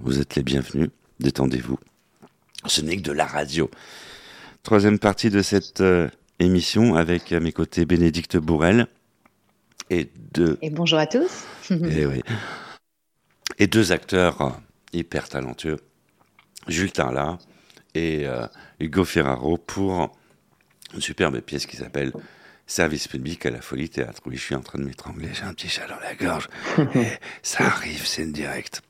[0.00, 0.90] vous êtes les bienvenus.
[1.20, 1.78] Détendez-vous.
[2.66, 3.70] Ce n'est que de la radio.
[4.62, 8.86] Troisième partie de cette euh, émission avec à mes côtés Bénédicte Bourrel
[9.90, 11.44] et deux, Et bonjour à tous.
[11.70, 12.22] eh oui,
[13.58, 14.50] et deux acteurs euh,
[14.92, 15.78] hyper talentueux,
[16.66, 17.38] Jules Tarlat
[17.94, 18.26] et
[18.78, 20.14] Hugo Ferraro pour
[20.92, 22.12] une superbe pièce qui s'appelle
[22.66, 24.22] Service public à la folie théâtre.
[24.26, 26.48] Oui, je suis en train de m'étrangler, j'ai un petit chat dans la gorge.
[27.42, 28.82] ça arrive, c'est une directe.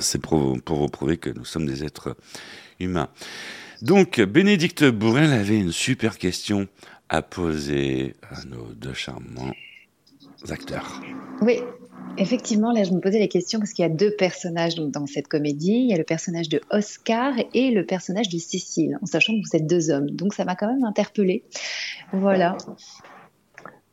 [0.00, 2.16] c'est pour, pour vous prouver que nous sommes des êtres
[2.78, 3.08] humains.
[3.80, 6.68] Donc, Bénédicte Bourrel avait une super question
[7.08, 9.52] à poser à nos deux charmants
[10.50, 11.00] acteurs.
[11.40, 11.60] Oui,
[12.18, 15.28] Effectivement, là, je me posais la question parce qu'il y a deux personnages dans cette
[15.28, 15.84] comédie.
[15.84, 19.38] Il y a le personnage de Oscar et le personnage de Cécile, en sachant que
[19.38, 20.10] vous êtes deux hommes.
[20.10, 21.44] Donc, ça m'a quand même interpellée.
[22.12, 22.56] Voilà.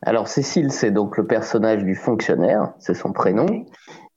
[0.02, 3.46] Alors, Cécile, c'est donc le personnage du fonctionnaire, c'est son prénom.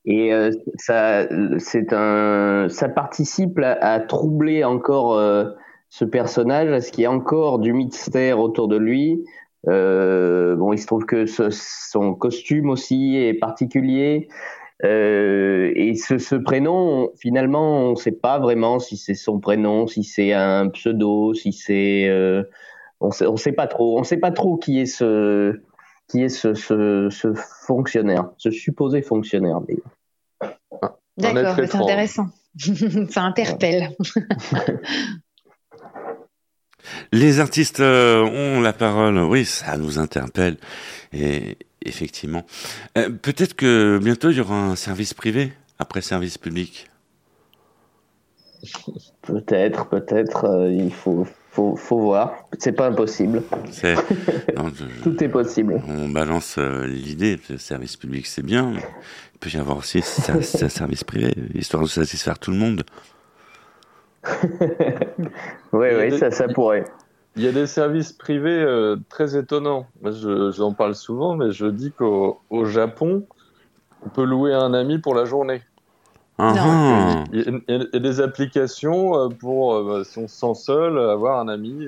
[0.06, 1.26] Et euh, ça,
[1.60, 5.46] c'est un, ça participe à, troubler encore euh,
[5.90, 9.24] ce personnage, à ce qu'il y a encore du mystère autour de lui,
[9.66, 14.28] bon, il se trouve que son costume aussi est particulier.
[14.84, 19.88] Euh, et ce, ce, prénom, finalement, on ne sait pas vraiment si c'est son prénom,
[19.88, 22.44] si c'est un pseudo, si c'est, euh,
[23.00, 23.98] on sait, on sait pas trop.
[23.98, 25.62] On sait pas trop qui est ce,
[26.10, 27.34] qui est ce, ce, ce
[27.66, 29.62] fonctionnaire, ce supposé fonctionnaire.
[31.18, 32.28] D'accord, c'est intéressant.
[33.10, 33.92] Ça interpelle.
[37.12, 40.58] Les artistes euh, ont la parole, oui, ça nous interpelle.
[41.12, 42.46] Et effectivement,
[42.98, 46.90] euh, peut-être que bientôt il y aura un service privé après service public.
[49.22, 50.46] Peut-être, peut-être.
[50.46, 52.48] Euh, il faut, faut, faut voir.
[52.60, 53.42] C'est pas impossible.
[55.04, 55.82] Tout est possible.
[55.88, 57.40] On balance l'idée.
[57.50, 58.74] Le service public, c'est bien.
[58.74, 62.84] il peut y avoir aussi un service privé, histoire de satisfaire tout le monde.
[65.74, 66.86] oui, oui, ça, ça pourrait.
[67.36, 69.88] Il y a des services privés euh, très étonnants.
[70.02, 70.12] Moi,
[70.52, 73.26] j'en parle souvent, mais je dis qu'au Japon,
[74.06, 75.62] on peut louer un ami pour la journée.
[76.38, 77.24] Ah.
[77.32, 81.40] il, y a, des applications euh, pour, euh, bah, si on se sent seul, avoir
[81.40, 81.86] un ami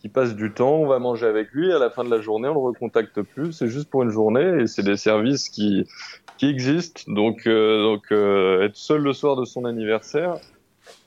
[0.00, 2.48] qui passe du temps, on va manger avec lui, à la fin de la journée,
[2.48, 5.86] on le recontacte plus, c'est juste pour une journée, et c'est des services qui,
[6.36, 7.02] qui existent.
[7.08, 10.36] Donc, donc être seul le soir de son anniversaire,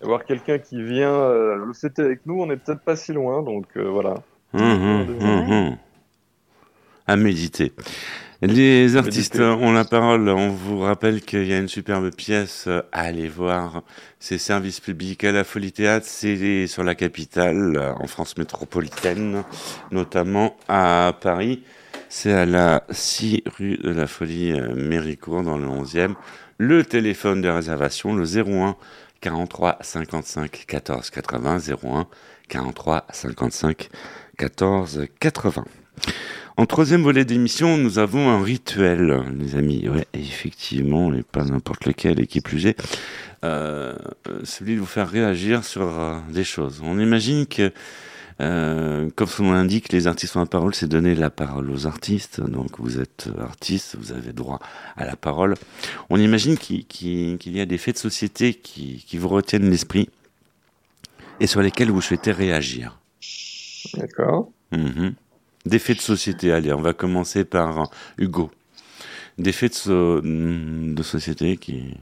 [0.01, 3.41] avoir quelqu'un qui vient euh, le fêter avec nous, on n'est peut-être pas si loin,
[3.41, 4.15] donc euh, voilà.
[4.53, 5.77] Hum, hum, hum,
[7.07, 7.73] à méditer.
[8.41, 10.27] Les artistes ont la parole.
[10.29, 13.83] On vous rappelle qu'il y a une superbe pièce à aller voir.
[14.19, 16.07] C'est Service public à la Folie Théâtre.
[16.09, 19.43] C'est sur la capitale, en France métropolitaine,
[19.91, 21.61] notamment à Paris.
[22.13, 26.15] C'est à la 6 rue de la Folie euh, Méricourt, dans le 11e.
[26.57, 28.75] Le téléphone de réservation, le 01
[29.21, 32.07] 43 55 14 80 01
[32.49, 33.89] 43 55
[34.37, 35.65] 14 80.
[36.57, 39.87] En troisième volet d'émission, nous avons un rituel, les amis.
[39.87, 42.77] Ouais, effectivement, et pas n'importe lequel, et qui plus est,
[43.45, 43.95] euh,
[44.43, 46.81] celui de vous faire réagir sur euh, des choses.
[46.83, 47.71] On imagine que
[48.41, 51.85] euh, comme son nom l'indique, les artistes ont la parole, c'est donner la parole aux
[51.85, 52.41] artistes.
[52.41, 54.59] Donc vous êtes artiste, vous avez droit
[54.97, 55.55] à la parole.
[56.09, 60.09] On imagine qu'il y a des faits de société qui, vous retiennent l'esprit
[61.39, 62.99] et sur lesquels vous souhaitez réagir.
[63.95, 64.49] D'accord.
[64.71, 65.13] Mhm.
[65.65, 68.49] Des faits de société, allez, on va commencer par Hugo.
[69.37, 71.95] Des faits de, de société qui,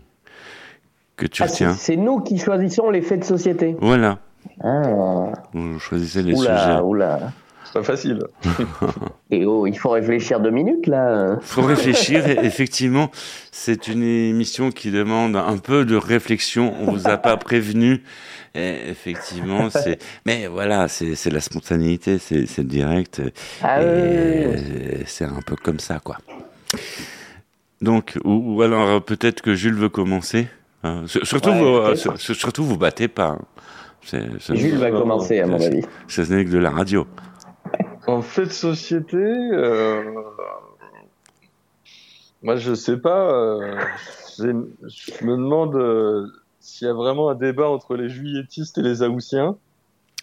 [1.17, 1.73] que tu ah, retiens.
[1.73, 3.75] C'est nous qui choisissons les faits de société.
[3.79, 4.19] Voilà.
[4.63, 5.31] Ah.
[5.53, 6.79] Vous choisissez les sujets.
[6.83, 7.31] Oula.
[7.63, 8.23] C'est pas facile.
[9.31, 11.35] Et oh, il faut réfléchir deux minutes là.
[11.39, 12.27] Il faut réfléchir.
[12.27, 13.11] effectivement,
[13.51, 16.73] c'est une émission qui demande un peu de réflexion.
[16.81, 18.03] On vous a pas prévenu.
[18.55, 19.99] Et effectivement, c'est.
[20.25, 23.21] Mais voilà, c'est la spontanéité, c'est direct.
[23.61, 23.79] Ah
[25.05, 26.17] c'est un peu comme ça, quoi.
[27.81, 30.47] Donc, ou, alors peut-être que Jules veut commencer.
[30.83, 31.03] Hein.
[31.05, 33.37] surtout, vous, surtout, vous battez pas.
[33.37, 33.45] Hein.
[34.03, 35.81] Jules va commencer, à mon avis.
[36.07, 37.07] Ce n'est que de la radio.
[38.07, 40.03] En fait de société, euh,
[42.41, 43.31] moi je sais pas.
[43.31, 43.75] Euh,
[44.39, 44.45] je
[45.25, 46.25] me demande euh,
[46.59, 49.57] s'il y a vraiment un débat entre les juilletistes et les Aoussiens.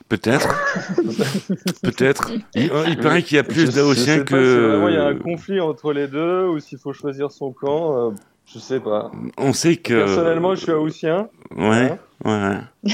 [0.08, 0.48] Peut-être.
[1.82, 2.30] Peut-être.
[2.54, 4.80] Il, paraît qu'il y a plus d'Aoussiens que.
[4.82, 8.14] Si il y a un conflit entre les deux ou s'il faut choisir son camp.
[8.46, 9.12] je sais pas.
[9.38, 9.94] On sait que.
[9.94, 11.28] Personnellement, je suis Aoussien.
[11.56, 12.56] Ouais, ouais.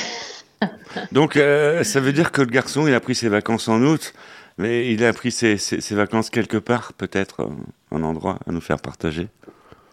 [1.12, 4.13] Donc, euh, ça veut dire que le garçon, il a pris ses vacances en août,
[4.58, 5.56] mais il a pris ses,
[5.94, 9.29] vacances quelque part, peut-être, euh, un endroit à nous faire partager.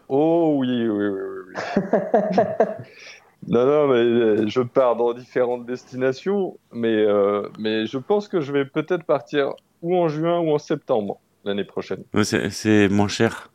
[0.07, 1.84] Oh oui, oui, oui, oui.
[3.47, 7.05] non, non, mais euh, je pars dans différentes destinations, mais,
[7.59, 11.63] mais je pense que je vais peut-être partir ou en juin ou en septembre l'année
[11.63, 12.03] prochaine.
[12.24, 13.51] C'est moins cher.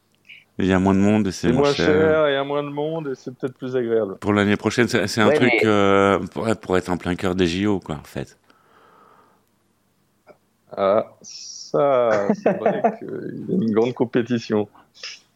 [0.59, 2.28] Il y a moins de monde et c'est moins, cher.
[2.28, 4.16] Il y a moins de monde et c'est peut-être plus agréable.
[4.18, 6.20] Pour l'année prochaine, c'est un truc euh,
[6.61, 8.38] pour, être en plein cœur des JO, quoi, en fait.
[10.76, 14.68] Ah, ça, c'est vrai qu'il y a une grande compétition.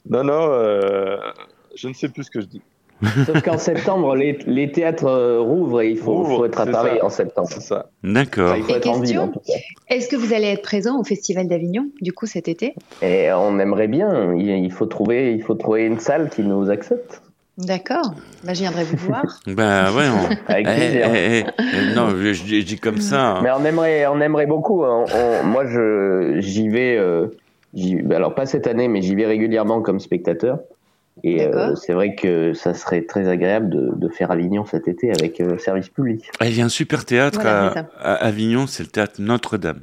[0.09, 1.19] Non, non, euh,
[1.75, 2.63] je ne sais plus ce que je dis.
[3.27, 7.01] Sauf qu'en septembre, les, les, théâtres euh, rouvrent et il faut, faut être à Paris
[7.01, 7.49] en septembre.
[7.51, 7.91] C'est ça.
[8.03, 8.57] D'accord.
[9.99, 12.75] Est-ce que vous allez être présent au Festival d'Avignon, du coup, cet été?
[13.03, 14.35] Et On aimerait bien.
[14.35, 17.21] Il, faut trouver, il faut trouver une salle qui nous accepte.
[17.57, 18.15] D'accord.
[18.45, 19.41] Bah, je viendrai vous voir.
[19.47, 20.07] ben ouais.
[20.47, 21.07] Avec eh, plaisir.
[21.13, 23.37] Eh, eh, non, je, dis comme ça.
[23.37, 23.41] Hein.
[23.43, 24.85] Mais on aimerait, on aimerait beaucoup.
[24.85, 25.05] Hein.
[25.45, 26.97] moi, je, j'y vais.
[26.97, 27.27] Euh,
[28.13, 30.61] alors pas cette année, mais j'y vais régulièrement comme spectateur.
[31.25, 35.11] Et euh, c'est vrai que ça serait très agréable de, de faire Avignon cet été
[35.11, 36.31] avec euh, service public.
[36.41, 39.81] Il y a un super théâtre à, Avignon, c'est le théâtre Notre-Dame.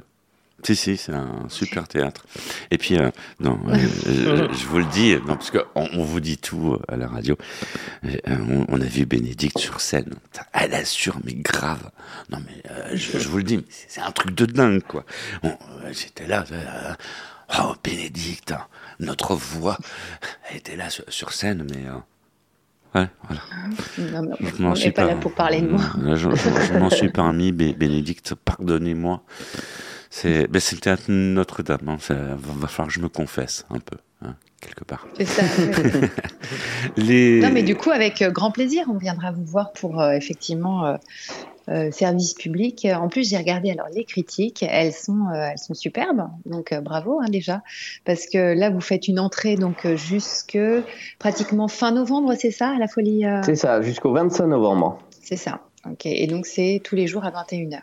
[0.66, 2.26] Si, si, c'est un super théâtre.
[2.72, 6.76] Et puis, euh, non, je, vous le dis, non, parce qu'on on vous dit tout
[6.88, 7.36] à la radio.
[8.26, 10.14] On, a vu Bénédicte sur scène.
[10.52, 11.88] Elle assure, mais grave.
[12.30, 15.04] Non, mais je, je, vous le dis, c'est un truc de dingue, quoi.
[15.92, 16.44] J'étais là.
[17.60, 18.52] oh, Bénédicte,
[18.98, 19.78] notre voix
[20.52, 21.86] était là sur, scène, mais.
[21.86, 23.42] Euh, ouais, voilà.
[24.18, 24.34] Non,
[24.74, 25.82] je on n'est pas, là pour parler de moi.
[26.16, 29.22] Je, m'en suis permis, Bénédicte, pardonnez-moi.
[30.16, 31.88] C'est ben le théâtre Notre-Dame.
[31.88, 31.98] Hein.
[32.08, 35.06] va falloir que je me confesse un peu, hein, quelque part.
[35.18, 35.42] C'est ça.
[36.96, 37.40] Les...
[37.40, 40.96] Non, mais du coup, avec euh, grand plaisir, on viendra vous voir pour euh, effectivement
[41.68, 42.86] euh, service public.
[42.90, 46.28] En plus, j'ai regardé alors les critiques, elles sont, euh, elles sont superbes.
[46.44, 47.62] Donc euh, bravo hein, déjà,
[48.04, 50.58] parce que là vous faites une entrée donc jusque
[51.18, 53.24] pratiquement fin novembre, c'est ça, à la folie.
[53.44, 54.98] C'est ça, jusqu'au 25 novembre.
[55.22, 55.60] C'est ça.
[55.90, 56.06] Ok.
[56.06, 57.80] Et donc c'est tous les jours à 21 h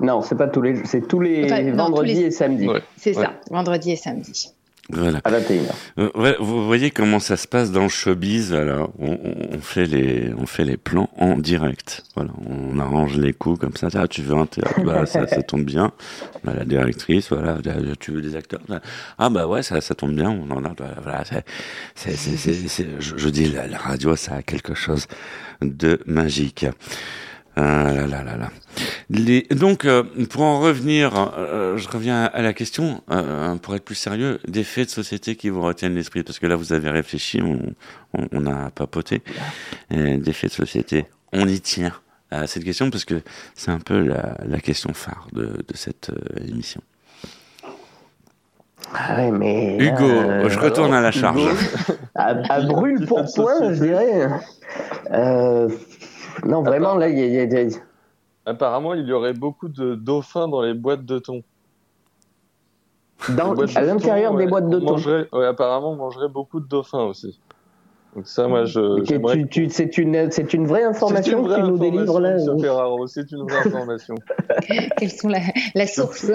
[0.00, 2.68] Non, c'est pas tous les, c'est tous les vendredis et samedis.
[2.96, 4.52] C'est ça, vendredi et samedi.
[4.88, 5.20] Voilà.
[5.24, 5.72] À 21h.
[5.98, 8.54] Euh, vous voyez comment ça se passe dans le showbiz.
[8.54, 9.18] Alors, on,
[9.52, 12.04] on, fait les, on fait les plans en direct.
[12.14, 13.88] Voilà, on arrange les coups comme ça.
[13.94, 14.80] Ah, tu veux un théâtre?
[14.84, 15.92] Voilà, ça, ça tombe bien.
[16.44, 17.58] Bah, la directrice, voilà.
[17.98, 18.60] Tu veux des acteurs?
[19.18, 20.30] Ah bah ouais, ça, ça tombe bien.
[20.30, 20.72] On en a.
[21.02, 25.08] Voilà, c'est, c'est, c'est, je, je, dis, la, la radio, ça a quelque chose
[25.62, 26.64] de magique.
[27.58, 28.50] Ah là là là là.
[29.08, 33.84] Les, donc, euh, pour en revenir, euh, je reviens à la question, euh, pour être
[33.84, 36.90] plus sérieux, des faits de société qui vous retiennent l'esprit, parce que là, vous avez
[36.90, 37.74] réfléchi, on,
[38.32, 39.22] on, a papoté,
[39.90, 41.92] des faits de société, on y tient
[42.30, 43.22] à cette question, parce que
[43.54, 46.10] c'est un peu la, la, question phare de, de cette
[46.46, 46.82] émission.
[48.92, 51.42] Ah mais Hugo, je retourne à la charge.
[52.14, 54.28] à, à, brûle pour point, je dirais.
[55.12, 55.68] Euh,
[56.44, 57.68] non, vraiment, là, il y, a.
[58.44, 61.42] Apparemment, il y aurait beaucoup de dauphins dans les boîtes de thon.
[63.30, 64.96] Dans, à l'intérieur des boîtes de thon.
[65.32, 67.40] Ouais, apparemment, on mangerait beaucoup de dauphins aussi.
[68.14, 69.04] Donc ça, moi, je.
[69.68, 72.38] c'est une, c'est une vraie information que tu nous délivres là.
[73.06, 74.14] C'est une vraie information.
[74.96, 75.40] Quelles sont la,
[75.74, 76.32] la source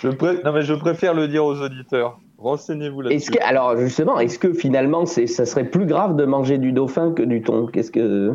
[0.00, 0.08] je
[0.44, 2.20] Non, mais je préfère le dire aux auditeurs.
[2.38, 3.36] Renseignez-vous là-dessus.
[3.40, 7.22] alors justement, est-ce que finalement, c'est, ça serait plus grave de manger du dauphin que
[7.22, 7.66] du thon?
[7.66, 8.34] Qu'est-ce que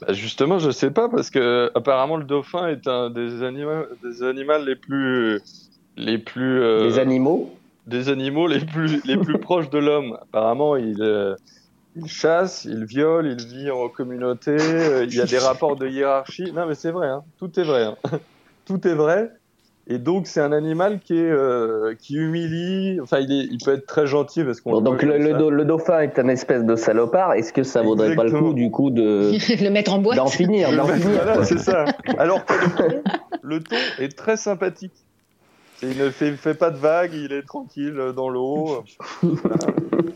[0.00, 4.22] bah justement, je sais pas parce que apparemment le dauphin est un des animaux, des
[4.22, 5.40] animaux les plus,
[5.96, 6.62] les plus.
[6.62, 7.54] Euh, des animaux.
[7.86, 10.16] Des animaux les plus, les plus proches de l'homme.
[10.22, 11.34] Apparemment, il, euh,
[11.96, 14.56] il chasse, il viole, il vit en communauté.
[14.58, 16.52] Euh, il y a des rapports de hiérarchie.
[16.52, 17.08] Non, mais c'est vrai.
[17.08, 17.24] Hein.
[17.38, 17.84] Tout est vrai.
[17.84, 17.96] Hein.
[18.64, 19.30] Tout est vrai.
[19.92, 23.00] Et donc c'est un animal qui est euh, qui humilie.
[23.00, 24.80] Enfin, il, est, il peut être très gentil parce qu'on.
[24.80, 27.32] donc le, le, dauphin est un espèce de salopard.
[27.32, 29.32] Est-ce que ça vaudrait pas le coup du coup de
[29.64, 31.22] le mettre en boîte D'en finir, d'en finir.
[31.24, 31.86] Voilà, c'est ça.
[32.18, 32.54] Alors que
[33.42, 34.94] le thon, est très sympathique.
[35.82, 38.84] il ne fait, fait, pas de vagues, il est tranquille dans l'eau.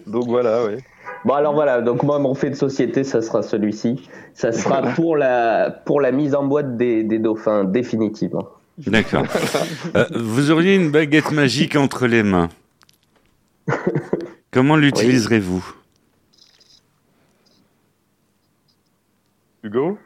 [0.06, 0.76] Donc voilà, oui.
[1.24, 4.08] Bon alors voilà, donc moi mon fait de société, ça sera celui-ci.
[4.34, 8.46] Ça sera pour la pour la mise en boîte des, des dauphins définitivement.
[8.78, 9.26] D'accord.
[9.94, 12.48] Euh, vous auriez une baguette magique entre les mains.
[14.50, 15.64] Comment l'utiliserez-vous?
[19.62, 19.98] Hugo?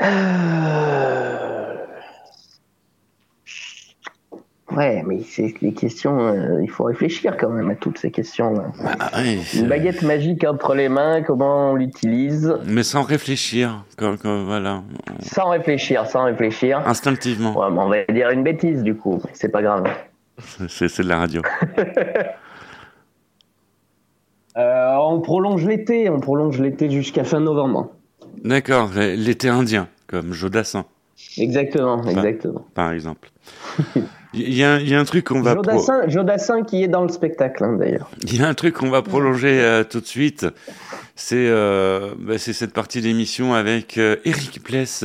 [0.00, 1.53] Euh,
[4.76, 6.18] Ouais, mais c'est les questions.
[6.18, 8.54] Euh, il faut réfléchir quand même à toutes ces questions.
[8.82, 9.10] Bah,
[9.54, 14.82] Une baguette magique entre les mains, comment on l'utilise Mais sans réfléchir, voilà.
[15.20, 16.82] Sans réfléchir, sans réfléchir.
[16.86, 17.54] Instinctivement.
[17.56, 19.20] on va dire une bêtise du coup.
[19.32, 19.84] C'est pas grave.
[20.68, 21.42] C'est de la radio.
[24.56, 27.90] Euh, on prolonge l'été, on prolonge l'été jusqu'à fin novembre.
[28.44, 30.84] D'accord, l'été indien, comme Jodassin.
[31.38, 32.64] Exactement, exactement.
[32.72, 33.32] Par exemple.
[34.36, 35.54] Il y, a, un truc qu'on va...
[35.54, 38.10] Jodassin, Jodassin qui est dans le spectacle, hein, d'ailleurs.
[38.22, 40.46] Il y a un truc qu'on va prolonger euh, tout de suite.
[41.14, 45.04] C'est euh, bah, cette partie d'émission avec euh, Eric Pless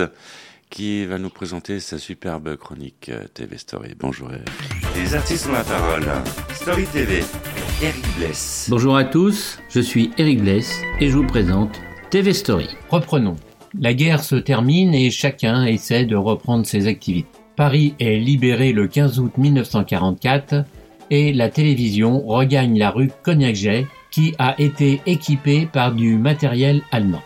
[0.72, 3.96] qui va nous présenter sa superbe chronique TV Story.
[4.00, 4.50] Bonjour Eric.
[4.96, 6.06] Les artistes ont la parole.
[6.54, 7.24] Story TV,
[7.82, 8.68] Eric Bless.
[8.70, 11.80] Bonjour à tous, je suis Eric Bless et je vous présente
[12.12, 12.70] TV Story.
[12.90, 13.36] Reprenons.
[13.80, 17.39] La guerre se termine et chacun essaie de reprendre ses activités.
[17.60, 20.64] Paris est libéré le 15 août 1944
[21.10, 27.22] et la télévision regagne la rue Cognac-Jay qui a été équipée par du matériel allemand.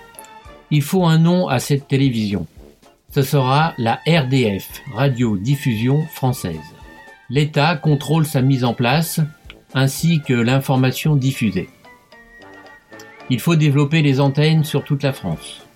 [0.72, 2.48] Il faut un nom à cette télévision.
[3.14, 6.74] Ce sera la RDF, Radio-Diffusion Française.
[7.30, 9.20] L'État contrôle sa mise en place
[9.76, 11.70] ainsi que l'information diffusée.
[13.30, 15.68] Il faut développer les antennes sur toute la France.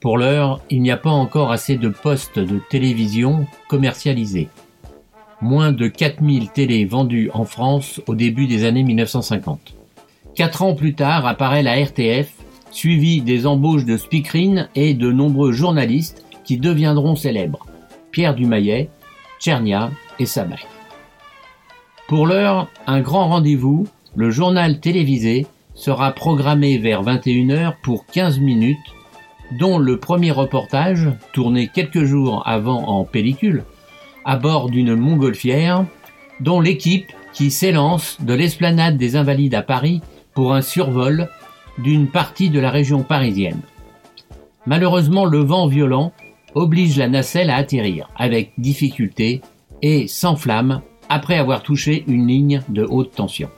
[0.00, 4.48] Pour l'heure, il n'y a pas encore assez de postes de télévision commercialisés.
[5.40, 9.74] Moins de 4000 télés vendues en France au début des années 1950.
[10.34, 12.30] Quatre ans plus tard apparaît la RTF,
[12.70, 17.66] suivie des embauches de speakerines et de nombreux journalistes qui deviendront célèbres.
[18.10, 18.90] Pierre Dumayet,
[19.40, 20.66] Tchernia et Sabac.
[22.06, 28.78] Pour l'heure, un grand rendez-vous, le journal télévisé, sera programmé vers 21h pour 15 minutes
[29.52, 33.64] dont le premier reportage, tourné quelques jours avant en pellicule,
[34.24, 35.84] à bord d'une montgolfière,
[36.40, 40.00] dont l'équipe qui s'élance de l'esplanade des Invalides à Paris
[40.34, 41.28] pour un survol
[41.78, 43.60] d'une partie de la région parisienne.
[44.66, 46.12] Malheureusement, le vent violent
[46.54, 49.42] oblige la nacelle à atterrir avec difficulté
[49.82, 53.48] et sans flamme après avoir touché une ligne de haute tension.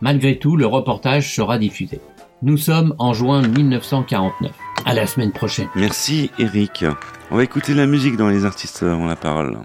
[0.00, 2.00] Malgré tout, le reportage sera diffusé.
[2.42, 4.52] Nous sommes en juin 1949.
[4.84, 5.68] À la semaine prochaine.
[5.76, 6.84] Merci Eric.
[7.30, 9.58] On va écouter la musique dans Les artistes ont la parole.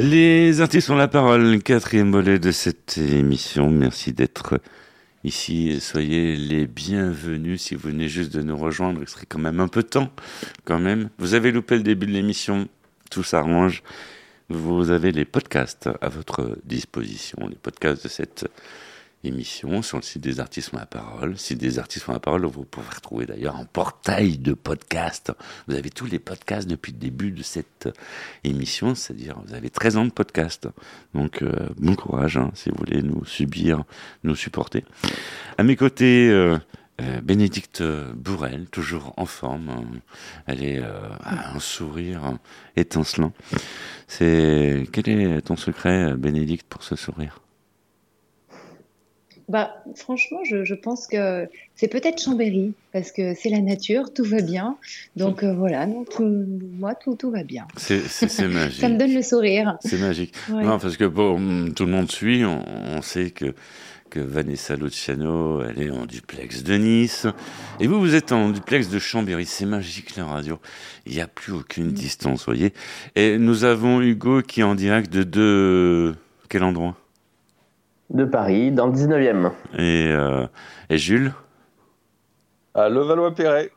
[0.00, 3.68] Les artistes ont la parole, quatrième volet de cette émission.
[3.68, 4.60] Merci d'être
[5.24, 5.80] ici.
[5.80, 7.60] Soyez les bienvenus.
[7.62, 10.12] Si vous venez juste de nous rejoindre, il serait quand même un peu temps,
[10.64, 11.10] quand même.
[11.18, 12.68] Vous avez loupé le début de l'émission,
[13.10, 13.82] tout s'arrange.
[14.48, 18.46] Vous avez les podcasts à votre disposition, les podcasts de cette
[19.24, 21.36] émission sur le site des artistes ont la parole.
[21.38, 25.32] Site des artistes ont la parole, vous pouvez retrouver d'ailleurs un portail de podcasts.
[25.66, 27.88] Vous avez tous les podcasts depuis le début de cette
[28.44, 30.68] émission, c'est-à-dire vous avez 13 ans de podcast.
[31.14, 33.84] Donc euh, bon courage hein, si vous voulez nous subir,
[34.24, 34.84] nous supporter.
[35.56, 36.58] À mes côtés, euh,
[37.00, 37.82] Euh, Bénédicte
[38.14, 40.00] Bourrel, toujours en forme.
[40.46, 42.38] Elle est euh, un sourire
[42.74, 43.32] étincelant.
[44.08, 47.40] C'est quel est ton secret, Bénédicte, pour ce sourire?
[49.48, 54.42] Bah, franchement, je, pense que c'est peut-être Chambéry, parce que c'est la nature, tout va
[54.42, 54.76] bien.
[55.16, 56.04] Donc euh, voilà, non,
[56.78, 57.66] moi, tout, tout va bien.
[57.76, 58.02] C'est
[58.48, 58.80] magique.
[58.80, 59.78] Ça me donne le sourire.
[59.80, 60.34] C'est magique.
[60.50, 63.54] Non, parce que bon, tout le monde suit, on, sait que,
[64.10, 67.26] que Vanessa Luciano, elle est en duplex de Nice.
[67.80, 69.46] Et vous, vous êtes en duplex de Chambéry.
[69.46, 70.58] C'est magique, la radio.
[71.06, 71.92] Il n'y a plus aucune mm.
[71.92, 72.74] distance, voyez.
[73.16, 76.14] Et nous avons Hugo qui est en direct de.
[76.50, 76.96] Quel endroit?
[78.10, 79.50] De Paris, dans le 19e.
[79.76, 80.46] Et, euh,
[80.90, 81.32] et Jules?
[82.74, 83.70] À Levallois-Perret.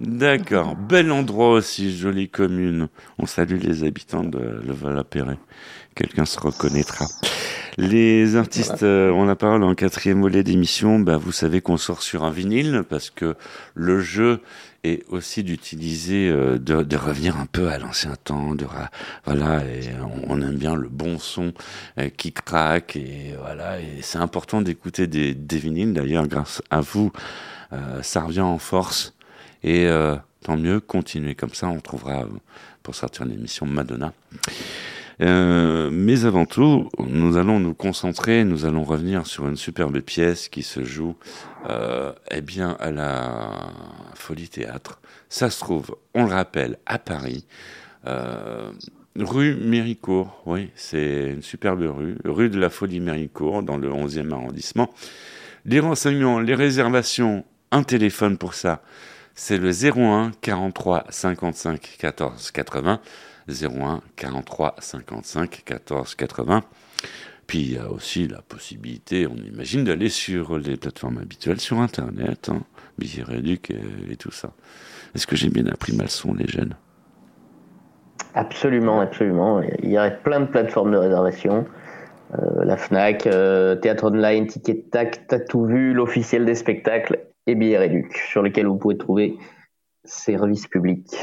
[0.00, 2.88] D'accord, bel endroit aussi, jolie commune.
[3.18, 5.38] On salue les habitants de Levallois-Perret.
[5.98, 7.06] Quelqu'un se reconnaîtra.
[7.76, 12.02] Les artistes, euh, on a parlé en quatrième volet d'émission, bah, vous savez qu'on sort
[12.02, 13.34] sur un vinyle parce que
[13.74, 14.40] le jeu
[14.84, 18.64] est aussi d'utiliser, euh, de, de, revenir un peu à l'ancien temps, de
[19.24, 19.90] voilà, et
[20.28, 21.52] on, aime bien le bon son
[21.98, 25.94] euh, qui craque et voilà, et c'est important d'écouter des, des vinyles.
[25.94, 27.10] D'ailleurs, grâce à vous,
[28.02, 29.14] ça revient en force
[29.64, 29.88] et
[30.44, 32.24] tant mieux, continuez comme ça, on trouvera
[32.84, 34.12] pour sortir une émission Madonna.
[35.20, 40.48] Euh, mais avant tout, nous allons nous concentrer, nous allons revenir sur une superbe pièce
[40.48, 41.16] qui se joue
[41.68, 43.70] euh, eh bien, à la
[44.14, 45.00] Folie Théâtre.
[45.28, 47.46] Ça se trouve, on le rappelle, à Paris.
[48.06, 48.70] Euh,
[49.18, 54.32] rue Méricourt, oui, c'est une superbe rue, rue de la Folie Méricourt, dans le 11e
[54.32, 54.94] arrondissement.
[55.64, 58.82] Les renseignements, les réservations, un téléphone pour ça,
[59.34, 63.00] c'est le 01 43 55 14 80.
[63.48, 66.62] 01 43 55 14 80.
[67.46, 71.78] Puis il y a aussi la possibilité, on imagine, d'aller sur les plateformes habituelles, sur
[71.80, 72.60] Internet, hein,
[73.00, 74.52] et, tout ça.
[75.14, 76.74] Est-ce que j'ai bien appris ma leçon, les jeunes?
[78.34, 79.62] Absolument, absolument.
[79.82, 81.64] Il y a plein de plateformes de réservation.
[82.34, 87.54] Euh, la FNAC, euh, Théâtre Online, Ticket Tac, T'as tout vu, l'officiel des spectacles et
[87.54, 89.38] Billets Réduc, sur lesquels vous pouvez trouver
[90.04, 91.16] services publics.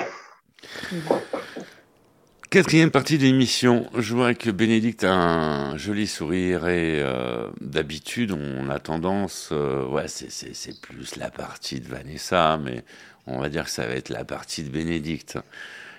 [2.49, 8.31] Quatrième partie de l'émission, je vois que Bénédicte a un joli sourire et euh, d'habitude
[8.31, 12.83] on a tendance, euh, ouais c'est plus la partie de Vanessa, mais
[13.25, 15.39] on va dire que ça va être la partie de Bénédicte.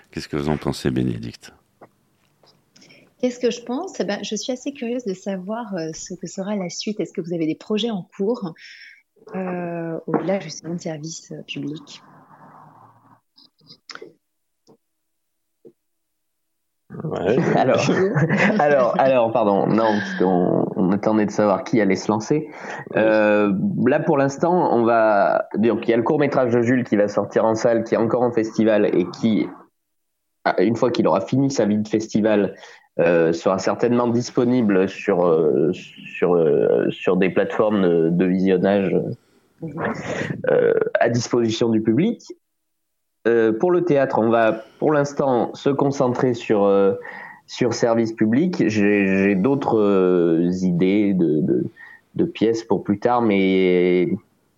[0.09, 1.51] Qu'est-ce que vous en pensez Bénédicte?
[3.19, 3.99] Qu'est-ce que je pense?
[3.99, 6.99] Eh ben, Je suis assez curieuse de savoir euh, ce que sera la suite.
[6.99, 8.53] Est-ce que vous avez des projets en cours?
[9.33, 11.33] Au-delà justement de service
[17.55, 17.81] alors,
[18.59, 22.49] alors, alors, pardon, non, parce qu'on on attendait de savoir qui allait se lancer.
[22.95, 23.53] Euh,
[23.85, 25.47] là, pour l'instant, on va.
[25.57, 27.95] Donc, il y a le court métrage de Jules qui va sortir en salle, qui
[27.95, 29.47] est encore en festival et qui,
[30.59, 32.55] une fois qu'il aura fini sa vie de festival,
[32.99, 38.95] euh, sera certainement disponible sur euh, sur euh, sur des plateformes de, de visionnage
[40.51, 42.23] euh, à disposition du public.
[43.27, 46.93] Euh, pour le théâtre, on va pour l'instant se concentrer sur euh,
[47.45, 48.67] sur service public.
[48.67, 51.65] J'ai d'autres euh, idées de,
[52.15, 54.09] de, pièces pour plus tard, mais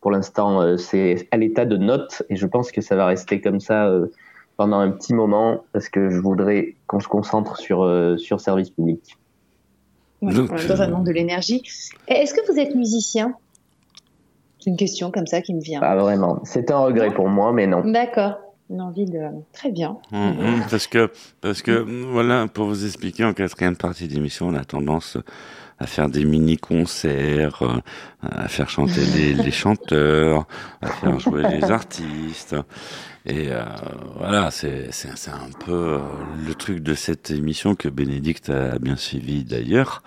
[0.01, 3.59] pour l'instant c'est à l'état de notes et je pense que ça va rester comme
[3.59, 3.91] ça
[4.55, 7.85] pendant un petit moment parce que je voudrais qu'on se concentre sur
[8.17, 9.17] sur service public.
[10.21, 11.63] Ouais, un manque de l'énergie.
[12.07, 13.33] Est-ce que vous êtes musicien?
[14.59, 15.79] C'est une question comme ça qui me vient.
[15.79, 16.39] Pas vraiment.
[16.43, 17.81] C'est un regret pour moi, mais non.
[17.89, 18.39] D'accord
[18.69, 19.21] une envie de
[19.53, 19.97] très bien.
[20.11, 21.11] Hum, hum, parce que
[21.41, 21.71] parce que
[22.11, 25.17] voilà pour vous expliquer en quatrième partie d'émission on a tendance
[25.79, 27.79] à faire des mini concerts, euh,
[28.21, 30.45] à faire chanter les, les chanteurs,
[30.81, 32.55] à faire jouer les artistes.
[33.25, 33.63] Et euh,
[34.17, 34.89] voilà, c'est
[35.27, 35.99] un peu euh,
[36.47, 40.03] le truc de cette émission que Bénédicte a bien suivi d'ailleurs.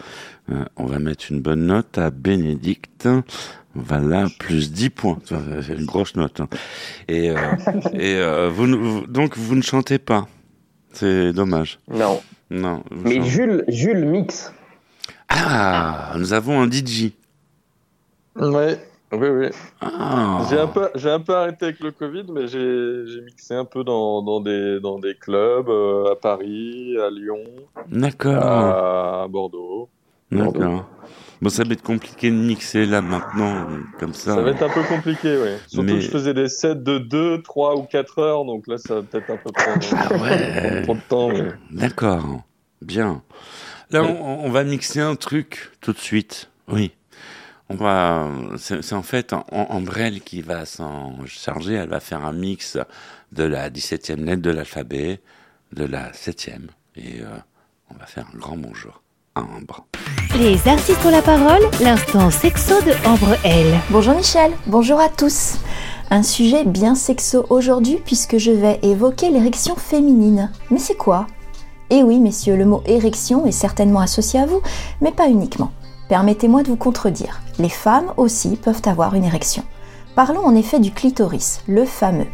[0.51, 3.09] Euh, on va mettre une bonne note à Bénédicte.
[3.75, 5.19] Voilà, plus 10 points.
[5.25, 6.41] C'est une grosse note.
[6.41, 6.49] Hein.
[7.09, 7.37] Et, euh,
[7.95, 10.27] et euh, vous, donc, vous ne chantez pas.
[10.93, 11.79] C'est dommage.
[11.89, 12.21] Non.
[12.51, 12.83] Non.
[12.91, 14.53] Mais Jules, Jules mix.
[15.29, 17.13] Ah, nous avons un DJ.
[18.37, 18.79] Ouais.
[19.13, 19.49] Oui, oui.
[19.83, 20.47] Ah.
[20.49, 23.67] J'ai un, peu, j'ai un peu arrêté avec le Covid, mais j'ai, j'ai mixé un
[23.67, 27.45] peu dans, dans, des, dans des clubs euh, à Paris, à Lyon,
[27.91, 28.43] D'accord.
[28.43, 29.91] à Bordeaux.
[30.31, 30.87] D'accord.
[31.43, 33.67] Bon, ça va être compliqué de mixer là maintenant,
[33.99, 34.37] comme ça.
[34.37, 35.51] Ça va être un peu compliqué, oui.
[35.67, 38.95] Surtout que je faisais des sets de 2, 3 ou 4 heures, donc là, ça
[38.95, 40.83] va peut-être un peu prendre, ah ouais.
[40.83, 41.31] trop de temps.
[41.73, 42.43] D'accord,
[42.81, 43.25] bien.
[43.91, 46.49] Là, on, va mixer un truc tout de suite.
[46.69, 46.93] Oui.
[47.69, 51.75] on va, c'est en fait Ambrelle qui va s'en charger.
[51.75, 52.79] Elle va faire un mix
[53.33, 55.21] de la 17e lettre de l'alphabet,
[55.73, 56.69] de la 7e.
[56.95, 57.27] Et euh,
[57.91, 59.02] on va faire un grand bonjour
[59.35, 59.87] Ambre.
[60.39, 63.81] Les artistes ont la parole, l'instant sexo de Ambre L.
[63.89, 65.55] Bonjour Michel, bonjour à tous.
[66.11, 70.51] Un sujet bien sexo aujourd'hui puisque je vais évoquer l'érection féminine.
[70.71, 71.27] Mais c'est quoi?
[71.89, 74.61] Eh oui messieurs, le mot érection est certainement associé à vous,
[75.01, 75.73] mais pas uniquement.
[76.11, 77.41] Permettez-moi de vous contredire.
[77.59, 79.65] Les femmes aussi peuvent avoir une érection.
[80.15, 82.27] Parlons en effet du clitoris, le fameux.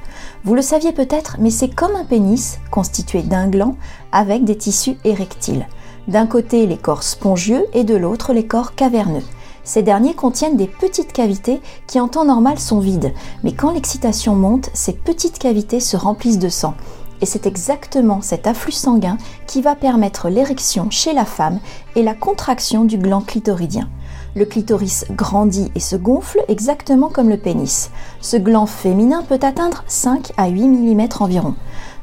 [0.42, 3.76] Vous le saviez peut-être, mais c'est comme un pénis constitué d'un gland
[4.10, 5.68] avec des tissus érectiles.
[6.08, 9.22] D'un côté les corps spongieux et de l'autre les corps caverneux.
[9.62, 13.12] Ces derniers contiennent des petites cavités qui en temps normal sont vides,
[13.44, 16.72] mais quand l'excitation monte, ces petites cavités se remplissent de sang.
[17.20, 21.60] Et c'est exactement cet afflux sanguin qui va permettre l'érection chez la femme
[21.94, 23.90] et la contraction du gland clitoridien.
[24.34, 27.90] Le clitoris grandit et se gonfle exactement comme le pénis.
[28.22, 31.54] Ce gland féminin peut atteindre 5 à 8 mm environ.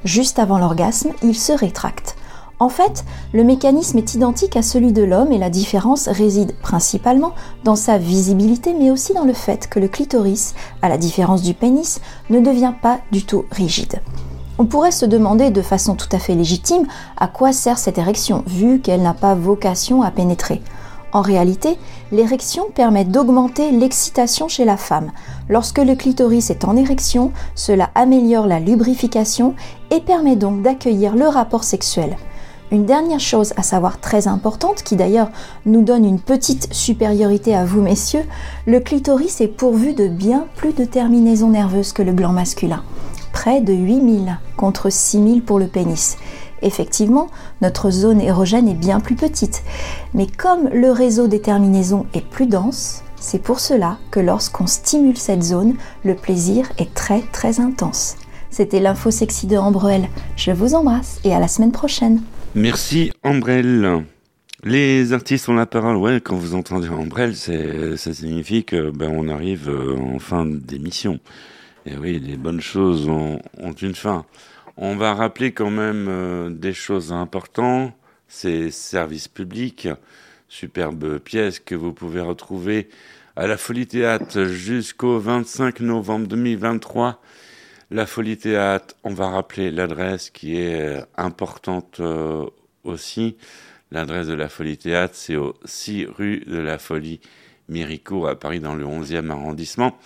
[0.03, 2.15] Juste avant l'orgasme, il se rétracte.
[2.59, 3.03] En fait,
[3.33, 7.33] le mécanisme est identique à celui de l'homme et la différence réside principalement
[7.65, 11.53] dans sa visibilité mais aussi dans le fait que le clitoris, à la différence du
[11.53, 11.99] pénis,
[12.29, 14.01] ne devient pas du tout rigide.
[14.57, 16.87] On pourrait se demander de façon tout à fait légitime
[17.17, 20.61] à quoi sert cette érection, vu qu'elle n'a pas vocation à pénétrer.
[21.11, 21.77] En réalité,
[22.13, 25.11] l'érection permet d'augmenter l'excitation chez la femme.
[25.49, 29.55] Lorsque le clitoris est en érection, cela améliore la lubrification
[29.91, 32.15] et permet donc d'accueillir le rapport sexuel.
[32.71, 35.29] Une dernière chose à savoir très importante, qui d'ailleurs
[35.65, 38.25] nous donne une petite supériorité à vous messieurs,
[38.65, 42.83] le clitoris est pourvu de bien plus de terminaisons nerveuses que le gland masculin
[43.35, 46.17] près de 8000 contre 6000 pour le pénis.
[46.61, 47.27] Effectivement,
[47.61, 49.61] notre zone érogène est bien plus petite,
[50.13, 55.17] mais comme le réseau des terminaisons est plus dense, c'est pour cela que lorsqu'on stimule
[55.17, 58.15] cette zone, le plaisir est très très intense.
[58.51, 60.07] C'était l'info sexy de Ambrelle.
[60.37, 62.21] Je vous embrasse et à la semaine prochaine.
[62.55, 64.05] Merci Ambrelle.
[64.63, 65.97] Les artistes ont la parole.
[65.97, 71.19] Ouais, quand vous entendez Ambrelle, ça signifie que ben, on arrive euh, en fin d'émission.
[71.85, 73.41] Et oui, les bonnes choses ont,
[73.81, 74.25] une fin.
[74.77, 77.91] On va rappeler quand même euh, des choses importantes.
[78.29, 79.89] Ces services publics,
[80.47, 82.87] superbe pièce que vous pouvez retrouver
[83.35, 87.21] à la Folie Théâtre jusqu'au 25 novembre 2023.
[87.91, 92.47] La Folie Théâtre, on va rappeler l'adresse qui est euh, importante euh,
[92.83, 93.37] aussi.
[93.91, 97.21] L'adresse de la Folie Théâtre, c'est au 6 rue de la Folie
[97.69, 99.99] Méricourt à Paris dans le 11e arrondissement.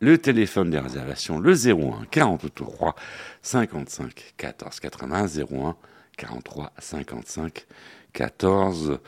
[0.00, 2.96] Le téléphone des réservations, le 01 43
[3.42, 5.76] 55 14 80 01
[6.16, 7.66] 43 55
[8.14, 9.00] 14 80.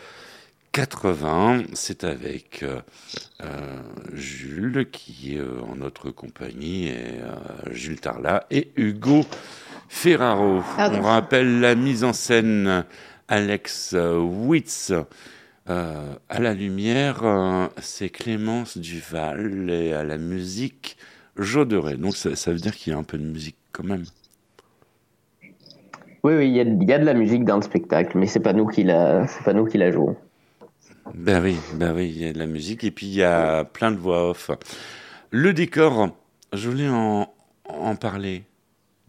[1.75, 2.81] C'est avec euh,
[3.43, 7.19] euh, Jules qui est euh, en notre compagnie, et,
[7.73, 9.23] Jules Tarla et Hugo
[9.89, 10.63] Ferraro.
[10.79, 12.85] On rappelle la mise en scène
[13.27, 14.93] Alex Witz.
[15.69, 17.23] Euh, à la lumière,
[17.79, 20.97] c'est Clémence Duval et à la musique,
[21.37, 21.97] Joderet.
[21.97, 24.05] Donc ça, veut dire qu'il y a un peu de musique quand même.
[26.23, 26.61] Oui, oui, il y,
[26.93, 29.53] a, de la musique dans le spectacle, mais c'est pas nous qui la, c'est pas
[29.53, 30.17] nous qui la jouons.
[31.15, 33.65] Ben oui, ben oui, il y a de la musique et puis il y a
[33.65, 34.51] plein de voix off.
[35.31, 36.09] Le décor,
[36.53, 37.33] je voulais en,
[37.69, 38.45] en parler.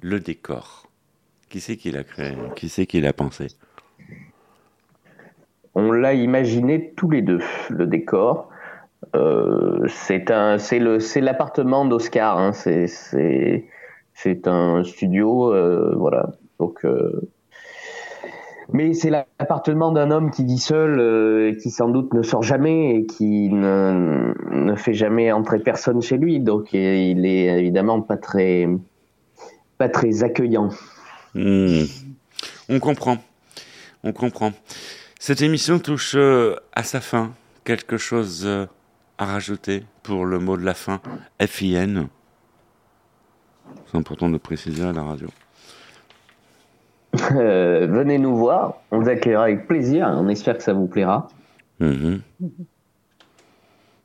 [0.02, 0.88] Le décor.
[1.50, 2.36] Qui c'est qui l'a créé?
[2.56, 3.48] Qui c'est qui l'a pensé?
[5.76, 8.50] On l'a imaginé tous les deux, le décor.
[9.16, 12.38] Euh, c'est l'appartement d'Oscar.
[12.38, 12.54] Hein.
[12.54, 13.66] c'est, c'est,
[14.14, 16.32] c'est un studio, euh, voilà.
[16.60, 17.30] Donc, euh,
[18.80, 23.06] mais c'est l'appartement d'un homme qui vit seul, qui sans doute ne sort jamais et
[23.06, 26.40] qui ne, ne fait jamais entrer personne chez lui.
[26.40, 28.70] Donc, il est évidemment pas très,
[29.78, 30.70] pas très accueillant.
[31.36, 31.84] Hmm.
[32.70, 33.18] On comprend.
[34.06, 34.54] On comprend.
[35.20, 37.34] Cette émission touche euh, à sa fin.
[37.66, 38.66] Quelque chose euh,
[39.18, 41.02] à rajouter pour le mot de la fin?
[41.46, 42.08] FIN.
[43.92, 45.28] C'est important de préciser à la radio.
[47.32, 51.28] Euh, venez nous voir, on vous accueillera avec plaisir, on espère que ça vous plaira.
[51.80, 52.22] Mhm.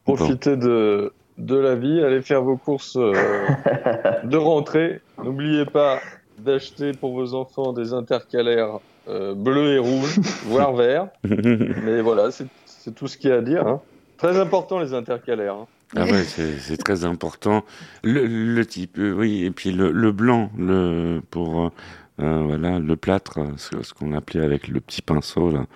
[0.04, 2.96] Profitez de, de la vie, allez faire vos courses
[4.24, 5.00] de rentrée.
[5.22, 6.00] N'oubliez pas
[6.38, 11.08] d'acheter pour vos enfants des intercalaires euh, bleu et rouge, voire vert.
[11.24, 13.66] Mais voilà, c'est tout ce qu'il y a à dire.
[13.66, 13.80] Hein.
[14.16, 15.54] Très important les intercalaires.
[15.54, 15.66] Hein.
[15.96, 17.64] Ah ouais, c'est très important.
[18.02, 21.70] Le, type, euh, oui, et puis le, blanc, le pour euh,
[22.18, 25.66] voilà le plâtre, ce, qu'on appelait avec le petit pinceau là,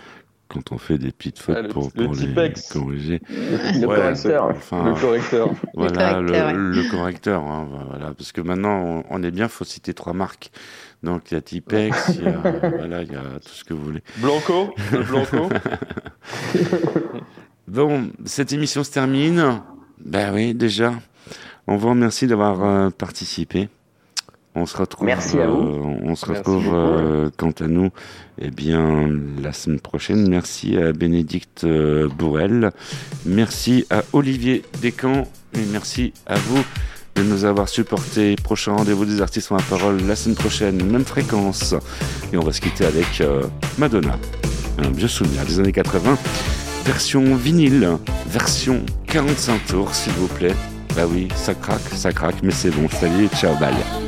[0.48, 3.20] quand on fait des petites fautes le, pour, le pour les corriger.
[3.28, 4.46] Le correcteur.
[4.50, 5.50] Enfin, le correcteur.
[5.74, 7.42] Voilà, le, correcteur.
[7.44, 10.50] Hein, voilà, parce que maintenant, on, est bien, faut citer trois marques.
[11.02, 12.38] Donc, il y a Tipex, il y a,
[12.76, 14.02] voilà, il y a tout ce que vous voulez.
[14.16, 15.48] Blanco, le Blanco.
[17.68, 19.62] bon, cette émission se termine.
[20.00, 20.94] Ben oui, déjà.
[21.66, 23.68] On vous remercie d'avoir euh, participé.
[24.58, 25.06] On se retrouve.
[25.06, 25.62] Merci à vous.
[25.62, 27.90] Euh, on se retrouve euh, quant à nous,
[28.40, 29.08] eh bien,
[29.40, 30.28] la semaine prochaine.
[30.28, 32.72] Merci à Bénédicte euh, Bourrel.
[33.24, 35.28] Merci à Olivier Descamps.
[35.54, 36.62] Et merci à vous
[37.14, 38.34] de nous avoir supportés.
[38.42, 41.74] Prochain rendez-vous des artistes en la parole la semaine prochaine, même fréquence.
[42.32, 43.22] Et on va se quitter avec
[43.78, 44.18] Madonna.
[44.78, 46.18] Un vieux souvenir des années 80.
[46.84, 47.96] Version vinyle,
[48.26, 50.54] version 45 tours, s'il vous plaît.
[50.96, 52.88] Bah oui, ça craque, ça craque, mais c'est bon.
[52.88, 54.07] Salut, ciao, bye.